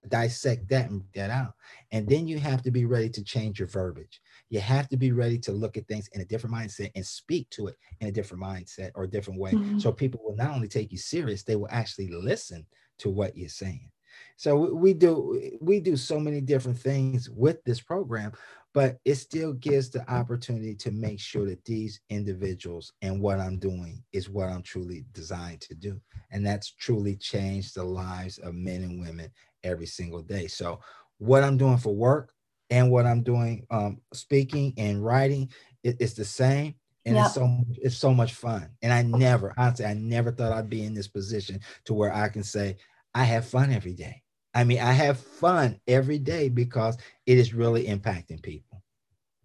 dissect 0.08 0.68
that 0.70 0.90
and 0.90 1.04
that 1.14 1.30
out. 1.30 1.54
And 1.92 2.08
then 2.08 2.28
you 2.28 2.38
have 2.38 2.62
to 2.62 2.70
be 2.70 2.84
ready 2.84 3.08
to 3.10 3.24
change 3.24 3.58
your 3.58 3.68
verbiage 3.68 4.20
you 4.52 4.60
have 4.60 4.86
to 4.88 4.98
be 4.98 5.12
ready 5.12 5.38
to 5.38 5.50
look 5.50 5.78
at 5.78 5.88
things 5.88 6.08
in 6.12 6.20
a 6.20 6.24
different 6.26 6.54
mindset 6.54 6.90
and 6.94 7.04
speak 7.04 7.48
to 7.50 7.68
it 7.68 7.76
in 8.00 8.08
a 8.08 8.12
different 8.12 8.42
mindset 8.42 8.90
or 8.94 9.04
a 9.04 9.10
different 9.10 9.40
way 9.40 9.52
mm-hmm. 9.52 9.78
so 9.78 9.90
people 9.90 10.20
will 10.22 10.36
not 10.36 10.50
only 10.50 10.68
take 10.68 10.92
you 10.92 10.98
serious 10.98 11.42
they 11.42 11.56
will 11.56 11.68
actually 11.70 12.08
listen 12.08 12.66
to 12.98 13.10
what 13.10 13.36
you're 13.36 13.48
saying 13.48 13.90
so 14.36 14.54
we 14.54 14.92
do 14.92 15.40
we 15.60 15.80
do 15.80 15.96
so 15.96 16.20
many 16.20 16.40
different 16.40 16.78
things 16.78 17.30
with 17.30 17.64
this 17.64 17.80
program 17.80 18.30
but 18.74 18.98
it 19.04 19.16
still 19.16 19.52
gives 19.54 19.90
the 19.90 20.08
opportunity 20.10 20.74
to 20.74 20.90
make 20.90 21.20
sure 21.20 21.46
that 21.46 21.64
these 21.64 22.00
individuals 22.08 22.92
and 23.02 23.20
what 23.20 23.38
I'm 23.38 23.58
doing 23.58 24.02
is 24.12 24.30
what 24.30 24.48
I'm 24.48 24.62
truly 24.62 25.04
designed 25.12 25.60
to 25.62 25.74
do. 25.74 26.00
And 26.30 26.44
that's 26.44 26.70
truly 26.70 27.16
changed 27.16 27.74
the 27.74 27.84
lives 27.84 28.38
of 28.38 28.54
men 28.54 28.82
and 28.82 29.00
women 29.00 29.30
every 29.62 29.86
single 29.86 30.22
day. 30.22 30.46
So, 30.46 30.80
what 31.18 31.44
I'm 31.44 31.58
doing 31.58 31.76
for 31.76 31.94
work 31.94 32.32
and 32.72 32.90
what 32.90 33.04
I'm 33.04 33.22
doing 33.22 33.66
um, 33.70 34.00
speaking 34.14 34.72
and 34.78 35.04
writing, 35.04 35.50
it, 35.84 35.98
it's 36.00 36.14
the 36.14 36.24
same. 36.24 36.74
And 37.04 37.16
yep. 37.16 37.26
it's 37.26 37.34
so 37.34 37.58
it's 37.72 37.96
so 37.96 38.14
much 38.14 38.32
fun. 38.32 38.70
And 38.80 38.92
I 38.92 39.02
never, 39.02 39.52
honestly, 39.58 39.84
I 39.84 39.92
never 39.92 40.30
thought 40.30 40.52
I'd 40.52 40.70
be 40.70 40.84
in 40.84 40.94
this 40.94 41.08
position 41.08 41.60
to 41.84 41.94
where 41.94 42.14
I 42.14 42.28
can 42.28 42.42
say 42.42 42.78
I 43.14 43.24
have 43.24 43.46
fun 43.46 43.72
every 43.72 43.92
day. 43.92 44.22
I 44.54 44.64
mean, 44.64 44.78
I 44.78 44.92
have 44.92 45.18
fun 45.18 45.80
every 45.86 46.18
day 46.18 46.48
because 46.48 46.96
it 47.26 47.38
is 47.38 47.52
really 47.52 47.86
impacting 47.86 48.42
people. 48.42 48.82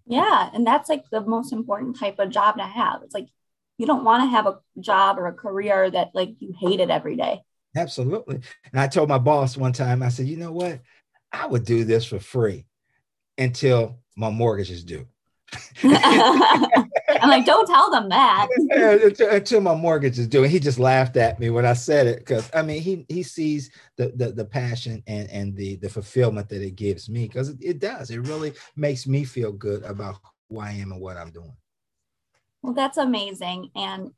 Yeah. 0.06 0.50
And 0.54 0.66
that's 0.66 0.88
like 0.88 1.10
the 1.10 1.22
most 1.22 1.52
important 1.52 2.00
type 2.00 2.20
of 2.20 2.30
job 2.30 2.58
to 2.58 2.64
have. 2.64 3.02
It's 3.04 3.16
like 3.16 3.28
you 3.78 3.88
don't 3.88 4.06
want 4.06 4.24
to 4.24 4.30
have 4.30 4.46
a 4.46 4.60
job 4.80 5.18
or 5.18 5.28
a 5.28 5.34
career 5.34 5.90
that 5.92 6.12
like 6.14 6.36
you 6.40 6.54
hate 6.58 6.80
it 6.80 6.90
every 6.90 7.18
day. 7.18 7.42
Absolutely. 7.76 8.40
And 8.72 8.80
I 8.80 8.88
told 8.88 9.10
my 9.10 9.18
boss 9.18 9.58
one 9.58 9.74
time, 9.74 10.02
I 10.02 10.10
said, 10.10 10.28
you 10.28 10.38
know 10.38 10.54
what? 10.54 10.80
I 11.34 11.48
would 11.48 11.66
do 11.66 11.84
this 11.84 12.06
for 12.06 12.20
free 12.20 12.66
until 13.38 14.00
my 14.16 14.30
mortgage 14.30 14.72
is 14.72 14.84
due. 14.84 15.06
I'm 15.84 17.30
like, 17.30 17.46
don't 17.46 17.68
tell 17.68 17.90
them 17.90 18.10
that. 18.10 18.48
Until 19.32 19.62
my 19.62 19.76
mortgage 19.76 20.20
is 20.20 20.28
due. 20.28 20.44
And 20.44 20.52
he 20.52 20.60
just 20.60 20.78
laughed 20.78 21.16
at 21.16 21.40
me 21.40 21.50
when 21.50 21.66
I 21.66 21.74
said 21.74 22.06
it 22.06 22.20
because 22.20 22.50
I 22.54 22.62
mean 22.62 22.82
he 22.82 23.06
he 23.08 23.24
sees 23.24 23.72
the, 23.96 24.12
the 24.16 24.34
the 24.34 24.46
passion 24.46 25.02
and 25.08 25.30
and 25.30 25.56
the 25.56 25.78
the 25.78 25.90
fulfillment 25.90 26.50
that 26.50 26.62
it 26.62 26.76
gives 26.76 27.10
me 27.10 27.24
because 27.26 27.50
it, 27.50 27.58
it 27.62 27.80
does. 27.80 28.12
It 28.12 28.20
really 28.20 28.54
makes 28.76 29.08
me 29.08 29.24
feel 29.24 29.54
good 29.54 29.84
about 29.84 30.18
who 30.50 30.60
I 30.60 30.72
am 30.72 30.92
and 30.92 31.02
what 31.02 31.16
I'm 31.16 31.32
doing. 31.32 31.56
Well, 32.62 32.74
that's 32.74 32.98
amazing. 32.98 33.72
And 33.76 34.12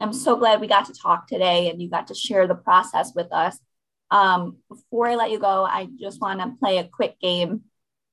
I'm 0.00 0.12
so 0.12 0.36
glad 0.36 0.60
we 0.60 0.66
got 0.66 0.86
to 0.86 0.94
talk 0.94 1.26
today 1.26 1.70
and 1.70 1.80
you 1.80 1.88
got 1.88 2.08
to 2.08 2.14
share 2.14 2.48
the 2.48 2.54
process 2.54 3.12
with 3.14 3.32
us. 3.32 3.58
Um, 4.10 4.58
before 4.68 5.08
I 5.08 5.14
let 5.14 5.30
you 5.30 5.38
go, 5.38 5.64
I 5.64 5.88
just 6.00 6.20
want 6.20 6.40
to 6.40 6.54
play 6.58 6.78
a 6.78 6.84
quick 6.84 7.18
game, 7.20 7.62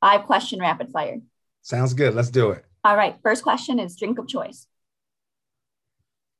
five 0.01 0.25
question 0.25 0.59
rapid 0.59 0.91
fire. 0.91 1.19
Sounds 1.61 1.93
good. 1.93 2.15
Let's 2.15 2.29
do 2.29 2.51
it. 2.51 2.65
All 2.83 2.95
right. 2.95 3.15
First 3.21 3.43
question 3.43 3.79
is 3.79 3.95
drink 3.95 4.19
of 4.19 4.27
choice. 4.27 4.67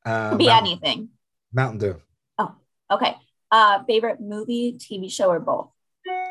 Uh, 0.06 0.30
Could 0.30 0.40
be 0.40 0.48
Mountain, 0.48 0.68
anything. 0.68 1.10
Mountain 1.54 1.80
Dew. 1.80 2.02
Oh, 2.38 2.56
okay. 2.90 3.16
Uh, 3.52 3.84
favorite 3.84 4.22
movie, 4.22 4.78
TV 4.78 5.12
show, 5.12 5.30
or 5.30 5.40
both? 5.40 5.70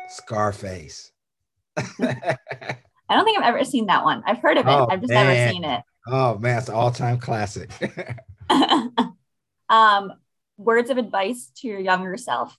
Scarface. 0.07 1.11
I 1.77 3.15
don't 3.15 3.25
think 3.25 3.37
I've 3.39 3.45
ever 3.45 3.63
seen 3.63 3.87
that 3.87 4.03
one. 4.03 4.23
I've 4.25 4.39
heard 4.39 4.57
of 4.57 4.67
it. 4.67 4.71
Oh, 4.71 4.87
I've 4.89 5.01
just 5.01 5.11
man. 5.11 5.27
never 5.27 5.51
seen 5.51 5.63
it. 5.63 5.81
Oh 6.07 6.37
man, 6.37 6.57
it's 6.57 6.69
an 6.69 6.75
all-time 6.75 7.19
classic. 7.19 7.71
um, 9.69 10.13
words 10.57 10.89
of 10.89 10.97
advice 10.97 11.51
to 11.57 11.67
your 11.67 11.79
younger 11.79 12.17
self. 12.17 12.57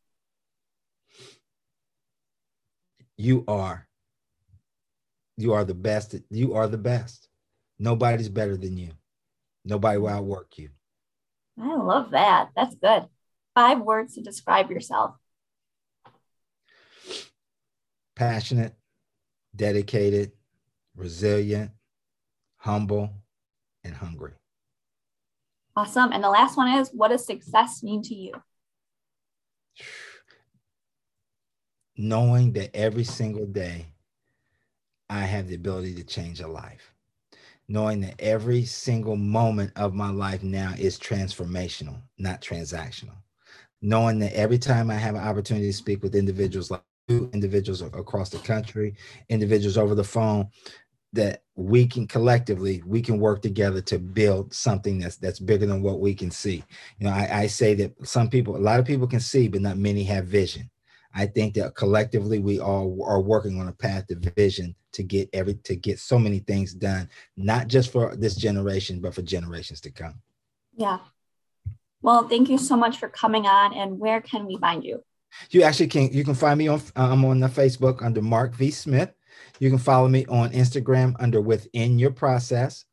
You 3.16 3.44
are 3.48 3.86
you 5.40 5.52
are 5.54 5.64
the 5.64 5.74
best. 5.74 6.14
You 6.30 6.54
are 6.54 6.68
the 6.68 6.78
best. 6.78 7.28
Nobody's 7.78 8.28
better 8.28 8.56
than 8.56 8.76
you. 8.76 8.90
Nobody 9.64 9.98
will 9.98 10.08
outwork 10.08 10.58
you. 10.58 10.70
I 11.60 11.76
love 11.76 12.10
that. 12.10 12.50
That's 12.54 12.74
good. 12.74 13.06
Five 13.54 13.80
words 13.80 14.14
to 14.14 14.22
describe 14.22 14.70
yourself 14.70 15.14
passionate, 18.20 18.74
dedicated, 19.56 20.32
resilient, 20.94 21.70
humble, 22.58 23.10
and 23.82 23.94
hungry. 23.94 24.32
Awesome. 25.74 26.12
And 26.12 26.22
the 26.22 26.28
last 26.28 26.58
one 26.58 26.78
is 26.78 26.90
what 26.90 27.08
does 27.08 27.24
success 27.24 27.82
mean 27.82 28.02
to 28.02 28.14
you? 28.14 28.32
Knowing 31.96 32.52
that 32.52 32.76
every 32.76 33.04
single 33.04 33.46
day 33.46 33.89
I 35.10 35.22
have 35.22 35.48
the 35.48 35.56
ability 35.56 35.94
to 35.96 36.04
change 36.04 36.40
a 36.40 36.48
life. 36.48 36.94
Knowing 37.68 38.00
that 38.02 38.16
every 38.20 38.64
single 38.64 39.16
moment 39.16 39.72
of 39.76 39.94
my 39.94 40.10
life 40.10 40.42
now 40.42 40.74
is 40.78 40.98
transformational, 40.98 42.00
not 42.18 42.42
transactional. 42.42 43.16
Knowing 43.82 44.20
that 44.20 44.34
every 44.34 44.58
time 44.58 44.90
I 44.90 44.96
have 44.96 45.16
an 45.16 45.22
opportunity 45.22 45.68
to 45.68 45.72
speak 45.72 46.02
with 46.02 46.14
individuals 46.16 46.70
like 46.70 46.82
you, 47.08 47.30
individuals 47.34 47.82
across 47.82 48.30
the 48.30 48.38
country, 48.38 48.96
individuals 49.30 49.78
over 49.78 49.94
the 49.94 50.04
phone, 50.04 50.48
that 51.14 51.42
we 51.56 51.88
can 51.88 52.08
collectively 52.08 52.82
we 52.86 53.02
can 53.02 53.20
work 53.20 53.42
together 53.42 53.82
to 53.82 53.98
build 53.98 54.54
something 54.54 55.00
that's 55.00 55.18
that's 55.18 55.40
bigger 55.40 55.66
than 55.66 55.82
what 55.82 56.00
we 56.00 56.14
can 56.14 56.30
see 56.30 56.64
you 57.00 57.08
know 57.08 57.10
I, 57.12 57.30
I 57.42 57.48
say 57.48 57.74
that 57.76 57.94
some 58.08 58.30
people 58.30 58.56
a 58.56 58.60
lot 58.60 58.80
of 58.80 58.86
people 58.86 59.08
can 59.08 59.20
see 59.20 59.48
but 59.48 59.62
not 59.62 59.78
many 59.78 60.04
have 60.04 60.26
vision 60.28 60.70
I 61.14 61.26
think 61.26 61.56
that 61.56 61.74
collectively 61.76 62.38
we 62.40 62.60
all 62.60 63.04
are 63.06 63.20
working 63.22 63.60
on 63.60 63.68
a 63.68 63.74
path 63.74 64.08
to 64.08 64.16
vision 64.36 64.76
to 64.92 65.02
get 65.02 65.28
every 65.32 65.54
to 65.54 65.76
get 65.76 65.98
so 65.98 66.18
many 66.18 66.40
things 66.40 66.74
done, 66.74 67.08
not 67.36 67.68
just 67.68 67.92
for 67.92 68.16
this 68.16 68.34
generation, 68.34 69.00
but 69.00 69.14
for 69.14 69.22
generations 69.22 69.80
to 69.82 69.90
come. 69.90 70.20
Yeah. 70.76 70.98
Well, 72.02 72.28
thank 72.28 72.48
you 72.48 72.58
so 72.58 72.76
much 72.76 72.98
for 72.98 73.08
coming 73.08 73.46
on. 73.46 73.74
And 73.74 73.98
where 73.98 74.20
can 74.20 74.46
we 74.46 74.56
find 74.56 74.82
you? 74.82 75.04
You 75.50 75.62
actually 75.62 75.88
can 75.88 76.12
you 76.12 76.24
can 76.24 76.34
find 76.34 76.58
me 76.58 76.68
on 76.68 76.80
I'm 76.96 77.24
on 77.24 77.40
the 77.40 77.48
Facebook 77.48 78.02
under 78.02 78.22
Mark 78.22 78.54
V 78.54 78.70
Smith. 78.70 79.12
You 79.58 79.68
can 79.70 79.78
follow 79.78 80.08
me 80.08 80.26
on 80.26 80.50
Instagram 80.50 81.14
under 81.20 81.40
Within 81.40 81.98
Your 81.98 82.10
Process. 82.10 82.84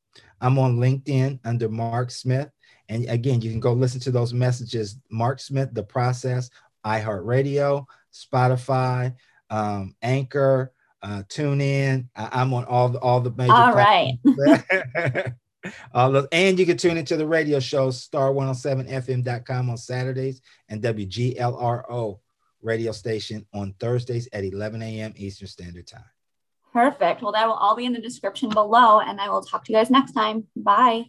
I'm 0.41 0.59
on 0.59 0.77
LinkedIn 0.77 1.39
under 1.45 1.69
Mark 1.69 2.11
Smith. 2.11 2.49
And 2.89 3.09
again, 3.09 3.41
you 3.41 3.51
can 3.51 3.59
go 3.59 3.73
listen 3.73 3.99
to 4.01 4.11
those 4.11 4.33
messages, 4.33 4.97
Mark 5.09 5.39
Smith, 5.39 5.73
the 5.73 5.83
process, 5.83 6.49
iHeartRadio, 6.85 7.85
Spotify, 8.13 9.13
um, 9.49 9.95
Anchor, 10.01 10.71
uh, 11.07 11.23
tune 11.29 11.61
in. 11.61 12.09
I, 12.15 12.41
am 12.41 12.53
on 12.53 12.65
all 12.65 12.89
the 12.89 12.99
all 12.99 13.21
the 13.21 13.31
major. 13.31 13.53
All 13.53 13.73
right. 13.73 14.17
all 15.93 16.11
the, 16.11 16.27
and 16.33 16.59
you 16.59 16.65
can 16.65 16.75
tune 16.75 16.97
into 16.97 17.15
the 17.15 17.25
radio 17.25 17.59
show 17.59 17.89
star107fm.com 17.89 19.69
on 19.69 19.77
Saturdays 19.77 20.41
and 20.67 20.81
WGLRO 20.81 22.19
radio 22.61 22.91
station 22.91 23.45
on 23.53 23.73
Thursdays 23.79 24.27
at 24.33 24.43
11 24.43 24.81
a.m. 24.81 25.13
Eastern 25.15 25.47
Standard 25.47 25.87
Time. 25.87 26.03
Perfect. 26.73 27.21
Well, 27.21 27.31
that 27.31 27.47
will 27.47 27.53
all 27.53 27.75
be 27.75 27.85
in 27.85 27.93
the 27.93 28.01
description 28.01 28.49
below, 28.49 28.99
and 28.99 29.21
I 29.21 29.29
will 29.29 29.41
talk 29.41 29.63
to 29.65 29.71
you 29.71 29.77
guys 29.77 29.89
next 29.89 30.11
time. 30.11 30.45
Bye. 30.55 31.05